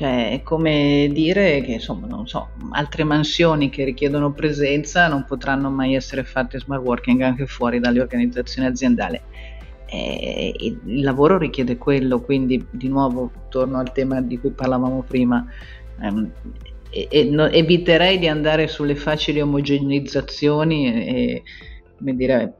cioè, 0.00 0.30
è 0.30 0.42
come 0.42 1.10
dire 1.12 1.60
che 1.60 1.72
insomma, 1.72 2.06
non 2.06 2.26
so, 2.26 2.52
altre 2.70 3.04
mansioni 3.04 3.68
che 3.68 3.84
richiedono 3.84 4.32
presenza 4.32 5.08
non 5.08 5.26
potranno 5.26 5.68
mai 5.68 5.94
essere 5.94 6.24
fatte 6.24 6.58
smart 6.58 6.82
working 6.82 7.20
anche 7.20 7.44
fuori 7.44 7.80
dalle 7.80 8.00
organizzazioni 8.00 8.66
aziendali. 8.66 9.20
E 9.84 10.54
il 10.56 11.02
lavoro 11.02 11.36
richiede 11.36 11.76
quello, 11.76 12.22
quindi 12.22 12.66
di 12.70 12.88
nuovo 12.88 13.30
torno 13.50 13.78
al 13.78 13.92
tema 13.92 14.22
di 14.22 14.38
cui 14.38 14.52
parlavamo 14.52 15.04
prima. 15.06 15.44
Um, 16.00 16.32
e, 16.88 17.06
e 17.10 17.24
no, 17.24 17.44
eviterei 17.44 18.18
di 18.18 18.26
andare 18.26 18.68
sulle 18.68 18.96
facili 18.96 19.42
omogeneizzazioni 19.42 20.94
e, 20.94 21.42
come 21.98 22.16
dire, 22.16 22.56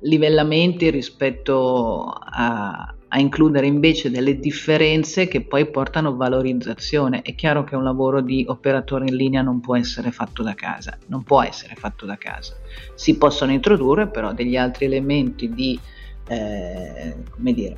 livellamenti 0.00 0.90
rispetto 0.90 2.02
a, 2.10 2.95
a 3.16 3.18
includere 3.18 3.66
invece 3.66 4.10
delle 4.10 4.38
differenze 4.38 5.26
che 5.26 5.40
poi 5.40 5.70
portano 5.70 6.16
valorizzazione. 6.16 7.22
È 7.22 7.34
chiaro 7.34 7.64
che 7.64 7.74
un 7.74 7.82
lavoro 7.82 8.20
di 8.20 8.44
operatore 8.46 9.06
in 9.08 9.16
linea 9.16 9.40
non 9.40 9.60
può 9.60 9.74
essere 9.74 10.10
fatto 10.10 10.42
da 10.42 10.54
casa, 10.54 10.98
non 11.06 11.22
può 11.22 11.42
essere 11.42 11.76
fatto 11.76 12.04
da 12.04 12.16
casa. 12.18 12.54
Si 12.94 13.16
possono 13.16 13.52
introdurre 13.52 14.08
però 14.08 14.34
degli 14.34 14.54
altri 14.54 14.84
elementi 14.84 15.48
di, 15.48 15.80
eh, 16.28 17.16
come 17.30 17.54
dire, 17.54 17.74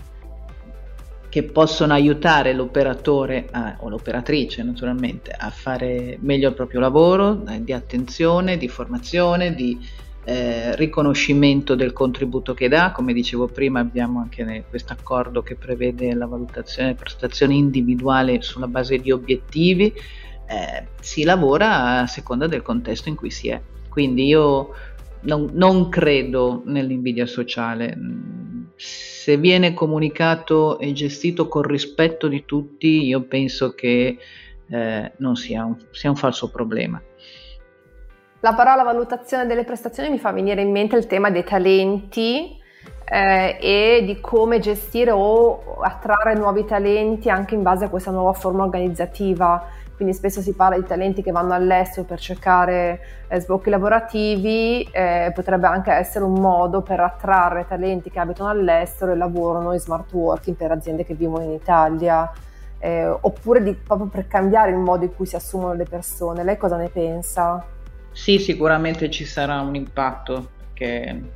che 1.29 1.45
possono 1.45 1.93
aiutare 1.93 2.53
l'operatore 2.53 3.47
a, 3.53 3.77
o 3.79 3.89
l'operatrice 3.89 4.65
naturalmente 4.65 5.31
a 5.31 5.51
fare 5.51 6.19
meglio 6.21 6.49
il 6.49 6.55
proprio 6.57 6.81
lavoro, 6.81 7.47
eh, 7.47 7.63
di 7.63 7.73
attenzione, 7.73 8.57
di 8.57 8.67
formazione, 8.67 9.55
di 9.55 9.79
eh, 10.31 10.77
riconoscimento 10.77 11.75
del 11.75 11.95
contributo 11.95 12.53
che 12.53 12.69
dà, 12.69 12.93
come 12.93 13.15
dicevo 13.15 13.47
prima 13.47 13.81
abbiamo 13.81 14.21
anche 14.21 14.67
questo 14.69 14.93
accordo 14.93 15.43
che 15.43 15.55
prevede 15.55 16.13
la 16.13 16.27
valutazione 16.27 16.89
delle 16.89 17.01
prestazioni 17.01 17.57
individuali 17.57 18.43
sulla 18.43 18.67
base 18.67 18.99
di 18.99 19.11
obiettivi, 19.11 19.87
eh, 19.87 20.87
si 21.01 21.25
lavora 21.25 22.01
a 22.01 22.07
seconda 22.07 22.47
del 22.47 22.61
contesto 22.61 23.09
in 23.09 23.15
cui 23.17 23.31
si 23.31 23.49
è. 23.49 23.59
Quindi 23.89 24.27
io 24.27 24.75
non, 25.21 25.49
non 25.55 25.89
credo 25.89 26.61
nell'invidia 26.67 27.25
sociale. 27.25 27.97
Se 28.77 29.39
viene 29.39 29.73
comunicato 29.73 30.79
e 30.79 30.93
gestito 30.93 31.49
con 31.49 31.63
rispetto 31.63 32.29
di 32.29 32.45
tutti, 32.45 33.07
io 33.07 33.23
penso 33.23 33.71
che 33.71 34.19
eh, 34.69 35.13
non 35.17 35.37
sia 35.37 35.65
un, 35.65 35.75
sia 35.91 36.11
un 36.11 36.17
falso 36.17 36.51
problema. 36.51 37.03
La 38.41 38.55
parola 38.55 38.85
valutazione 38.85 39.47
delle 39.47 39.65
prestazioni 39.65 40.11
mi 40.11 40.19
fa 40.19 40.31
venire 40.31 40.61
in 40.61 40.71
mente 40.71 40.95
il 40.95 41.09
tema 41.09 41.29
dei 41.29 41.43
talenti 41.43 42.57
eh, 43.05 43.59
e 43.61 44.03
di 44.05 44.21
come 44.21 44.61
gestire 44.61 45.11
o 45.11 45.81
attrarre 45.81 46.35
nuovi 46.35 46.65
talenti 46.65 47.31
anche 47.31 47.57
in 47.57 47.63
base 47.63 47.87
a 47.87 47.89
questa 47.89 48.13
nuova 48.13 48.33
forma 48.35 48.63
organizzativa. 48.63 49.67
Quindi 49.97 50.15
spesso 50.15 50.41
si 50.41 50.55
parla 50.55 50.77
di 50.77 50.87
talenti 50.87 51.21
che 51.21 51.33
vanno 51.33 51.53
all'estero 51.53 52.07
per 52.07 52.21
cercare 52.21 53.01
eh, 53.27 53.41
sbocchi 53.41 53.71
lavorativi, 53.71 54.89
eh, 54.93 55.33
potrebbe 55.35 55.67
anche 55.67 55.91
essere 55.91 56.25
un 56.25 56.35
modo 56.35 56.83
per 56.83 57.01
attrarre 57.01 57.67
talenti 57.67 58.09
che 58.09 58.21
abitano 58.21 58.51
all'estero 58.51 59.11
e 59.11 59.17
lavorano 59.17 59.73
in 59.73 59.81
smart 59.81 60.13
working 60.13 60.57
per 60.57 60.71
aziende 60.71 61.05
che 61.05 61.15
vivono 61.15 61.43
in 61.43 61.51
Italia. 61.51 62.31
Eh, 62.79 63.05
oppure 63.05 63.61
di, 63.65 63.75
proprio 63.75 64.07
per 64.07 64.29
cambiare 64.29 64.71
il 64.71 64.77
modo 64.77 65.03
in 65.03 65.13
cui 65.17 65.27
si 65.27 65.35
assumono 65.35 65.73
le 65.73 65.83
persone. 65.83 66.45
Lei 66.45 66.57
cosa 66.57 66.77
ne 66.77 66.89
pensa? 66.89 67.77
Sì, 68.13 68.39
sicuramente 68.39 69.11
ci 69.11 69.25
sarà 69.25 69.61
un 69.61 69.75
impatto 69.75 70.51
perché 70.57 71.31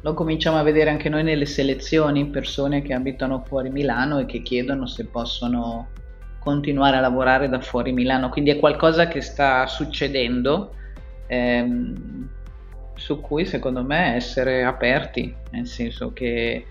lo 0.00 0.14
cominciamo 0.14 0.58
a 0.58 0.62
vedere 0.62 0.90
anche 0.90 1.08
noi 1.08 1.22
nelle 1.22 1.46
selezioni, 1.46 2.26
persone 2.26 2.82
che 2.82 2.94
abitano 2.94 3.42
fuori 3.46 3.70
Milano 3.70 4.18
e 4.18 4.26
che 4.26 4.42
chiedono 4.42 4.86
se 4.86 5.06
possono 5.06 5.88
continuare 6.38 6.96
a 6.96 7.00
lavorare 7.00 7.48
da 7.48 7.60
fuori 7.60 7.92
Milano, 7.92 8.28
quindi 8.28 8.50
è 8.50 8.58
qualcosa 8.58 9.08
che 9.08 9.20
sta 9.20 9.66
succedendo. 9.66 10.74
Ehm, 11.26 12.28
su 12.98 13.20
cui 13.20 13.46
secondo 13.46 13.82
me 13.84 14.14
essere 14.16 14.64
aperti, 14.64 15.32
nel 15.50 15.66
senso 15.66 16.12
che 16.12 16.66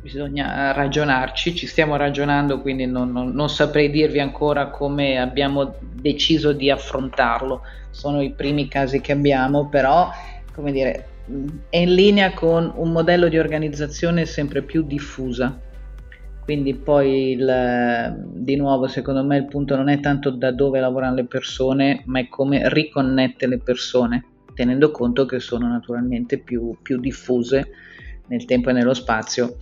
bisogna 0.00 0.72
ragionarci, 0.72 1.54
ci 1.54 1.66
stiamo 1.66 1.96
ragionando, 1.96 2.60
quindi 2.60 2.86
non, 2.86 3.12
non, 3.12 3.32
non, 3.32 3.48
saprei 3.48 3.90
dirvi 3.90 4.18
ancora 4.18 4.70
come 4.70 5.18
abbiamo 5.18 5.74
deciso 5.80 6.52
di 6.52 6.70
affrontarlo, 6.70 7.62
sono 7.90 8.20
i 8.22 8.32
primi 8.32 8.68
casi 8.68 9.00
che 9.00 9.12
abbiamo, 9.12 9.68
però 9.68 10.10
come 10.54 10.72
dire, 10.72 11.06
è 11.68 11.78
in 11.78 11.94
linea 11.94 12.32
con 12.32 12.72
un 12.74 12.90
modello 12.90 13.28
di 13.28 13.38
organizzazione 13.38 14.24
sempre 14.24 14.62
più 14.62 14.82
diffusa. 14.82 15.60
Quindi 16.42 16.74
poi 16.74 17.32
il, 17.32 18.26
di 18.26 18.56
nuovo 18.56 18.88
secondo 18.88 19.22
me 19.22 19.36
il 19.36 19.46
punto 19.46 19.76
non 19.76 19.88
è 19.88 20.00
tanto 20.00 20.30
da 20.30 20.50
dove 20.50 20.80
lavorano 20.80 21.14
le 21.14 21.26
persone, 21.26 22.02
ma 22.06 22.18
è 22.18 22.28
come 22.28 22.62
riconnette 22.70 23.46
le 23.46 23.58
persone 23.58 24.24
tenendo 24.54 24.90
conto 24.90 25.26
che 25.26 25.38
sono 25.38 25.68
naturalmente 25.68 26.38
più, 26.38 26.76
più 26.82 26.98
diffuse 26.98 27.68
nel 28.26 28.44
tempo 28.44 28.70
e 28.70 28.72
nello 28.72 28.94
spazio 28.94 29.56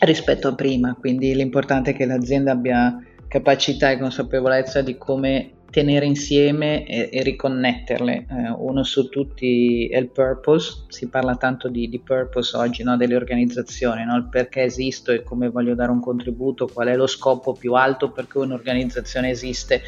rispetto 0.00 0.48
a 0.48 0.54
prima, 0.54 0.96
quindi 0.98 1.34
l'importante 1.34 1.90
è 1.90 1.94
che 1.94 2.06
l'azienda 2.06 2.52
abbia 2.52 2.98
capacità 3.28 3.90
e 3.90 3.98
consapevolezza 3.98 4.82
di 4.82 4.96
come 4.96 5.52
tenere 5.70 6.04
insieme 6.04 6.84
e, 6.84 7.10
e 7.12 7.22
riconnetterle. 7.22 8.26
Eh, 8.28 8.50
uno 8.56 8.82
su 8.82 9.08
tutti 9.08 9.86
è 9.88 9.98
il 9.98 10.08
purpose, 10.08 10.84
si 10.88 11.08
parla 11.08 11.36
tanto 11.36 11.68
di, 11.68 11.88
di 11.88 12.00
purpose 12.00 12.56
oggi 12.56 12.82
no? 12.82 12.96
delle 12.96 13.14
organizzazioni, 13.14 14.04
no? 14.04 14.16
il 14.16 14.28
perché 14.28 14.62
esisto 14.62 15.12
e 15.12 15.22
come 15.22 15.48
voglio 15.48 15.74
dare 15.74 15.92
un 15.92 16.00
contributo, 16.00 16.66
qual 16.66 16.88
è 16.88 16.96
lo 16.96 17.06
scopo 17.06 17.52
più 17.52 17.74
alto 17.74 18.10
per 18.10 18.26
cui 18.26 18.42
un'organizzazione 18.42 19.30
esiste. 19.30 19.82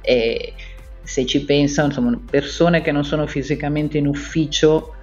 E, 0.00 0.52
se 1.02 1.26
ci 1.26 1.44
pensano, 1.44 1.88
insomma, 1.88 2.20
persone 2.28 2.82
che 2.82 2.92
non 2.92 3.04
sono 3.04 3.26
fisicamente 3.26 3.98
in 3.98 4.06
ufficio 4.06 4.94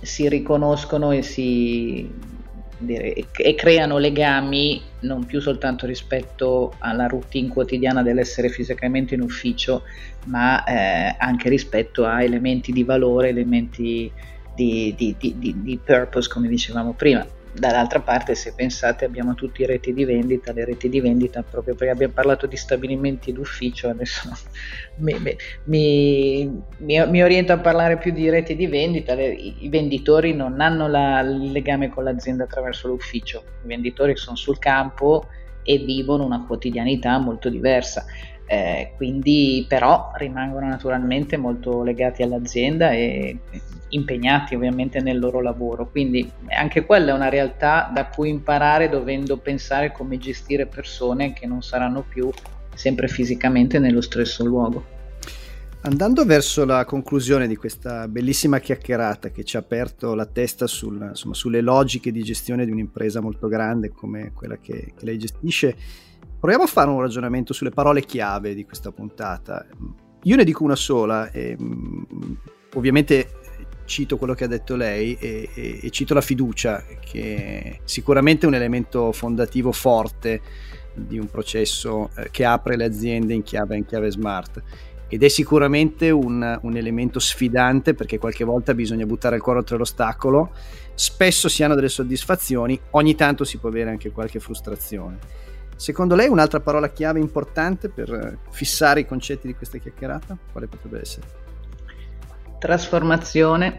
si 0.00 0.28
riconoscono 0.28 1.12
e 1.12 1.22
si 1.22 2.10
e 2.86 3.54
creano 3.54 3.98
legami 3.98 4.82
non 5.00 5.24
più 5.24 5.40
soltanto 5.40 5.86
rispetto 5.86 6.74
alla 6.78 7.06
routine 7.06 7.48
quotidiana 7.48 8.02
dell'essere 8.02 8.48
fisicamente 8.48 9.14
in 9.14 9.20
ufficio, 9.20 9.82
ma 10.26 10.64
eh, 10.64 11.14
anche 11.18 11.48
rispetto 11.48 12.04
a 12.04 12.22
elementi 12.22 12.72
di 12.72 12.84
valore, 12.84 13.28
elementi 13.28 14.10
di, 14.54 14.94
di, 14.96 15.14
di, 15.18 15.36
di 15.38 15.80
purpose, 15.82 16.28
come 16.28 16.48
dicevamo 16.48 16.92
prima 16.92 17.26
dall'altra 17.54 18.00
parte 18.00 18.34
se 18.34 18.52
pensate 18.54 19.04
abbiamo 19.04 19.34
tutti 19.34 19.64
reti 19.64 19.94
di 19.94 20.04
vendita, 20.04 20.52
le 20.52 20.64
reti 20.64 20.88
di 20.88 21.00
vendita 21.00 21.42
proprio 21.42 21.74
perché 21.74 21.92
abbiamo 21.92 22.12
parlato 22.12 22.46
di 22.46 22.56
stabilimenti 22.56 23.32
d'ufficio, 23.32 23.88
adesso 23.88 24.28
mi, 24.98 25.16
mi, 25.64 26.62
mi, 26.78 27.06
mi 27.08 27.22
oriento 27.22 27.52
a 27.52 27.58
parlare 27.58 27.98
più 27.98 28.12
di 28.12 28.28
reti 28.28 28.56
di 28.56 28.66
vendita, 28.66 29.14
le, 29.14 29.32
i, 29.32 29.68
venditori 29.68 30.34
non 30.34 30.60
hanno 30.60 30.88
la, 30.88 31.20
il 31.20 31.52
legame 31.52 31.88
con 31.88 32.04
l'azienda 32.04 32.44
attraverso 32.44 32.88
l'ufficio, 32.88 33.44
i 33.62 33.68
venditori 33.68 34.16
sono 34.16 34.36
sul 34.36 34.58
campo 34.58 35.28
e 35.64 35.78
vivono 35.78 36.24
una 36.24 36.44
quotidianità 36.44 37.18
molto 37.18 37.48
diversa. 37.48 38.04
Eh, 38.46 38.92
quindi 38.96 39.64
però 39.66 40.10
rimangono 40.16 40.68
naturalmente 40.68 41.38
molto 41.38 41.82
legati 41.82 42.22
all'azienda 42.22 42.90
e 42.90 43.38
impegnati 43.88 44.54
ovviamente 44.54 45.00
nel 45.00 45.18
loro 45.18 45.40
lavoro, 45.40 45.88
quindi 45.88 46.30
anche 46.48 46.84
quella 46.84 47.12
è 47.12 47.14
una 47.14 47.30
realtà 47.30 47.90
da 47.92 48.06
cui 48.06 48.28
imparare 48.28 48.88
dovendo 48.88 49.38
pensare 49.38 49.92
come 49.92 50.18
gestire 50.18 50.66
persone 50.66 51.32
che 51.32 51.46
non 51.46 51.62
saranno 51.62 52.04
più 52.06 52.30
sempre 52.74 53.08
fisicamente 53.08 53.78
nello 53.78 54.00
stesso 54.00 54.44
luogo. 54.44 54.93
Andando 55.86 56.24
verso 56.24 56.64
la 56.64 56.86
conclusione 56.86 57.46
di 57.46 57.56
questa 57.56 58.08
bellissima 58.08 58.58
chiacchierata 58.58 59.30
che 59.30 59.44
ci 59.44 59.56
ha 59.56 59.60
aperto 59.60 60.14
la 60.14 60.24
testa 60.24 60.66
sul, 60.66 60.98
insomma, 61.10 61.34
sulle 61.34 61.60
logiche 61.60 62.10
di 62.10 62.22
gestione 62.22 62.64
di 62.64 62.70
un'impresa 62.70 63.20
molto 63.20 63.48
grande 63.48 63.90
come 63.90 64.32
quella 64.32 64.56
che, 64.56 64.94
che 64.96 65.04
lei 65.04 65.18
gestisce, 65.18 65.76
proviamo 66.40 66.64
a 66.64 66.68
fare 66.68 66.88
un 66.88 67.02
ragionamento 67.02 67.52
sulle 67.52 67.68
parole 67.68 68.00
chiave 68.00 68.54
di 68.54 68.64
questa 68.64 68.92
puntata. 68.92 69.66
Io 70.22 70.36
ne 70.36 70.44
dico 70.44 70.64
una 70.64 70.74
sola, 70.74 71.30
e, 71.30 71.54
ovviamente 72.76 73.28
cito 73.84 74.16
quello 74.16 74.32
che 74.32 74.44
ha 74.44 74.48
detto 74.48 74.76
lei 74.76 75.14
e, 75.20 75.50
e, 75.54 75.80
e, 75.82 75.90
cito 75.90 76.14
la 76.14 76.22
fiducia, 76.22 76.82
che 76.98 77.80
sicuramente 77.84 78.46
è 78.46 78.48
un 78.48 78.54
elemento 78.54 79.12
fondativo 79.12 79.70
forte 79.70 80.40
di 80.94 81.18
un 81.18 81.28
processo 81.28 82.08
eh, 82.16 82.30
che 82.30 82.46
apre 82.46 82.76
le 82.76 82.84
aziende 82.84 83.34
in 83.34 83.42
chiave, 83.42 83.76
in 83.76 83.84
chiave 83.84 84.10
smart. 84.10 84.62
Ed 85.08 85.22
è 85.22 85.28
sicuramente 85.28 86.10
un, 86.10 86.58
un, 86.62 86.76
elemento 86.76 87.18
sfidante 87.18 87.94
perché 87.94 88.18
qualche 88.18 88.44
volta 88.44 88.74
bisogna 88.74 89.06
buttare 89.06 89.36
il 89.36 89.42
cuore 89.42 89.60
oltre 89.60 89.76
l'ostacolo, 89.76 90.52
spesso 90.94 91.48
si 91.48 91.62
hanno 91.62 91.74
delle 91.74 91.88
soddisfazioni, 91.88 92.78
ogni 92.90 93.14
tanto 93.14 93.44
si 93.44 93.58
può 93.58 93.68
avere 93.68 93.90
anche 93.90 94.10
qualche 94.10 94.40
frustrazione. 94.40 95.18
Secondo 95.76 96.14
lei 96.14 96.28
un'altra 96.28 96.60
parola 96.60 96.90
chiave 96.90 97.18
importante 97.18 97.88
per 97.88 98.38
fissare 98.50 99.00
i 99.00 99.06
concetti 99.06 99.46
di 99.46 99.54
questa 99.54 99.78
chiacchierata? 99.78 100.36
Quale 100.52 100.68
potrebbe 100.68 101.00
essere? 101.00 101.26
Trasformazione 102.58 103.76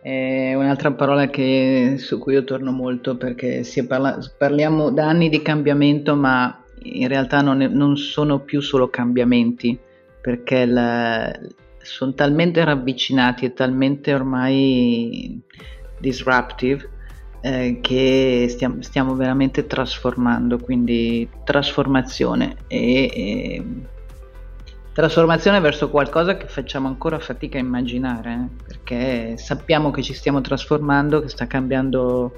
è 0.00 0.54
un'altra 0.54 0.92
parola 0.92 1.28
che, 1.28 1.94
su 1.98 2.18
cui 2.18 2.34
io 2.34 2.44
torno 2.44 2.72
molto 2.72 3.16
perché 3.16 3.62
parla, 3.86 4.18
parliamo 4.36 4.90
da 4.90 5.08
anni 5.08 5.28
di 5.28 5.40
cambiamento, 5.40 6.16
ma 6.16 6.63
in 6.82 7.08
realtà 7.08 7.40
non, 7.40 7.62
è, 7.62 7.68
non 7.68 7.96
sono 7.96 8.40
più 8.40 8.60
solo 8.60 8.88
cambiamenti 8.88 9.78
perché 10.20 10.64
la, 10.66 11.32
sono 11.82 12.14
talmente 12.14 12.64
ravvicinati 12.64 13.44
e 13.44 13.52
talmente 13.52 14.14
ormai 14.14 15.40
disruptive 15.98 16.90
eh, 17.40 17.78
che 17.82 18.46
stiamo, 18.48 18.80
stiamo, 18.80 19.14
veramente 19.14 19.66
trasformando, 19.66 20.58
quindi 20.58 21.28
trasformazione 21.44 22.56
e, 22.68 23.10
e 23.12 23.64
trasformazione 24.94 25.60
verso 25.60 25.90
qualcosa 25.90 26.38
che 26.38 26.46
facciamo 26.46 26.88
ancora 26.88 27.18
fatica 27.18 27.58
a 27.58 27.60
immaginare, 27.60 28.32
eh? 28.32 28.64
perché 28.66 29.36
sappiamo 29.36 29.90
che 29.90 30.02
ci 30.02 30.14
stiamo 30.14 30.40
trasformando, 30.40 31.20
che 31.20 31.28
sta 31.28 31.46
cambiando 31.46 32.32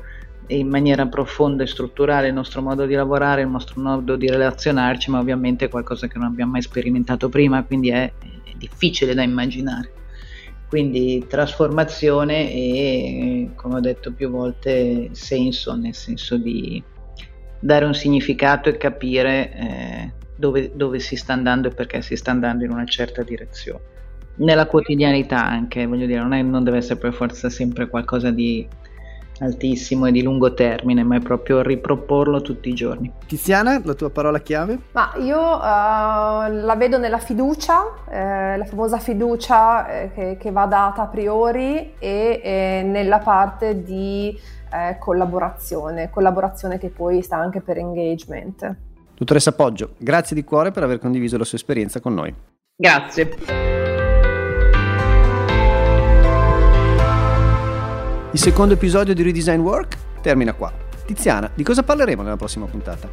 in 0.48 0.68
maniera 0.68 1.06
profonda 1.06 1.62
e 1.64 1.66
strutturale 1.66 2.28
il 2.28 2.34
nostro 2.34 2.62
modo 2.62 2.86
di 2.86 2.94
lavorare, 2.94 3.42
il 3.42 3.48
nostro 3.48 3.80
modo 3.80 4.16
di 4.16 4.28
relazionarci, 4.28 5.10
ma 5.10 5.18
ovviamente 5.18 5.64
è 5.64 5.68
qualcosa 5.68 6.06
che 6.06 6.18
non 6.18 6.28
abbiamo 6.28 6.52
mai 6.52 6.62
sperimentato 6.62 7.28
prima, 7.28 7.64
quindi 7.64 7.90
è, 7.90 8.12
è 8.44 8.52
difficile 8.56 9.14
da 9.14 9.22
immaginare. 9.22 9.90
Quindi 10.68 11.24
trasformazione 11.28 12.52
e, 12.52 13.50
come 13.54 13.76
ho 13.76 13.80
detto 13.80 14.12
più 14.12 14.30
volte, 14.30 15.10
senso, 15.12 15.74
nel 15.76 15.94
senso 15.94 16.36
di 16.36 16.82
dare 17.58 17.84
un 17.84 17.94
significato 17.94 18.68
e 18.68 18.76
capire 18.76 19.52
eh, 19.52 20.12
dove, 20.36 20.72
dove 20.74 20.98
si 20.98 21.16
sta 21.16 21.32
andando 21.32 21.68
e 21.68 21.70
perché 21.70 22.02
si 22.02 22.16
sta 22.16 22.32
andando 22.32 22.64
in 22.64 22.70
una 22.70 22.84
certa 22.84 23.22
direzione. 23.22 23.94
Nella 24.38 24.66
quotidianità 24.66 25.46
anche, 25.46 25.86
voglio 25.86 26.06
dire, 26.06 26.20
non, 26.20 26.34
è, 26.34 26.42
non 26.42 26.62
deve 26.62 26.78
essere 26.78 26.98
per 26.98 27.14
forza 27.14 27.48
sempre 27.48 27.88
qualcosa 27.88 28.30
di 28.30 28.66
altissimo 29.40 30.06
e 30.06 30.12
di 30.12 30.22
lungo 30.22 30.54
termine, 30.54 31.02
ma 31.02 31.16
è 31.16 31.20
proprio 31.20 31.62
riproporlo 31.62 32.40
tutti 32.42 32.68
i 32.68 32.74
giorni. 32.74 33.12
Tiziana, 33.26 33.80
la 33.84 33.94
tua 33.94 34.10
parola 34.10 34.40
chiave? 34.40 34.78
Ma 34.92 35.12
io 35.18 35.38
uh, 35.38 36.64
la 36.64 36.74
vedo 36.76 36.98
nella 36.98 37.18
fiducia, 37.18 37.84
eh, 38.08 38.56
la 38.56 38.64
famosa 38.64 38.98
fiducia 38.98 39.88
eh, 39.88 40.10
che, 40.12 40.36
che, 40.38 40.50
va 40.50 40.66
data 40.66 41.02
a 41.02 41.06
priori 41.06 41.94
e 41.98 42.40
eh, 42.42 42.82
nella 42.84 43.18
parte 43.18 43.82
di 43.82 44.38
eh, 44.72 44.96
collaborazione, 44.98 46.10
collaborazione 46.10 46.78
che 46.78 46.88
poi 46.88 47.22
sta 47.22 47.36
anche 47.36 47.60
per 47.60 47.78
engagement. 47.78 48.76
Dottoressa 49.14 49.52
Poggio, 49.52 49.94
grazie 49.96 50.36
di 50.36 50.44
cuore 50.44 50.70
per 50.70 50.82
aver 50.82 50.98
condiviso 50.98 51.38
la 51.38 51.44
sua 51.44 51.58
esperienza 51.58 52.00
con 52.00 52.14
noi. 52.14 52.34
Grazie. 52.76 53.75
Il 58.36 58.42
secondo 58.42 58.74
episodio 58.74 59.14
di 59.14 59.22
Redesign 59.22 59.60
Work 59.60 59.96
termina 60.20 60.52
qua. 60.52 60.70
Tiziana, 61.06 61.50
di 61.54 61.62
cosa 61.62 61.82
parleremo 61.82 62.20
nella 62.20 62.36
prossima 62.36 62.66
puntata? 62.66 63.08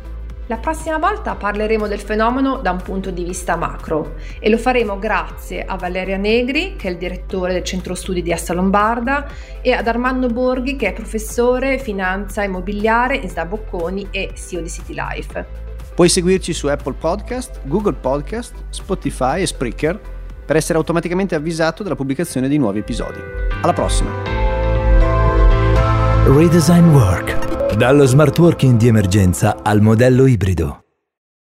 La 0.48 0.58
prossima 0.58 0.98
volta 0.98 1.36
parleremo 1.36 1.88
del 1.88 2.02
fenomeno 2.02 2.58
da 2.58 2.72
un 2.72 2.82
punto 2.82 3.10
di 3.10 3.24
vista 3.24 3.56
macro 3.56 4.16
e 4.38 4.50
lo 4.50 4.58
faremo 4.58 5.00
grazie 5.00 5.64
a 5.64 5.78
Valeria 5.78 6.18
Negri, 6.18 6.76
che 6.76 6.90
è 6.90 6.92
il 6.92 6.98
direttore 6.98 7.54
del 7.54 7.64
centro 7.64 7.96
studi 7.96 8.22
di 8.22 8.34
Assa 8.34 8.54
Lombarda, 8.54 9.26
e 9.62 9.72
ad 9.72 9.88
Armando 9.88 10.28
Borghi, 10.28 10.76
che 10.76 10.90
è 10.90 10.94
professore 10.94 11.80
finanza 11.80 12.44
immobiliare 12.44 13.16
in 13.16 13.30
SDA 13.30 13.46
Bocconi 13.46 14.10
e 14.12 14.34
CEO 14.36 14.60
di 14.60 14.70
City 14.70 14.94
Life. 14.94 15.46
Puoi 15.96 16.10
seguirci 16.10 16.52
su 16.52 16.68
Apple 16.68 16.96
Podcast, 17.00 17.62
Google 17.64 17.94
Podcast, 17.94 18.56
Spotify 18.72 19.40
e 19.44 19.46
Spreaker 19.46 19.98
per 20.46 20.58
essere 20.58 20.78
automaticamente 20.78 21.34
avvisato 21.34 21.82
della 21.82 21.96
pubblicazione 21.96 22.50
di 22.50 22.58
nuovi 22.58 22.80
episodi. 22.80 23.20
Alla 23.62 23.72
prossima! 23.72 24.53
Redesign 26.26 26.94
Work. 26.94 27.76
Dallo 27.76 28.06
smart 28.06 28.40
working 28.40 28.78
di 28.78 28.88
emergenza 28.88 29.58
al 29.62 29.82
modello 29.82 30.26
ibrido. 30.26 30.83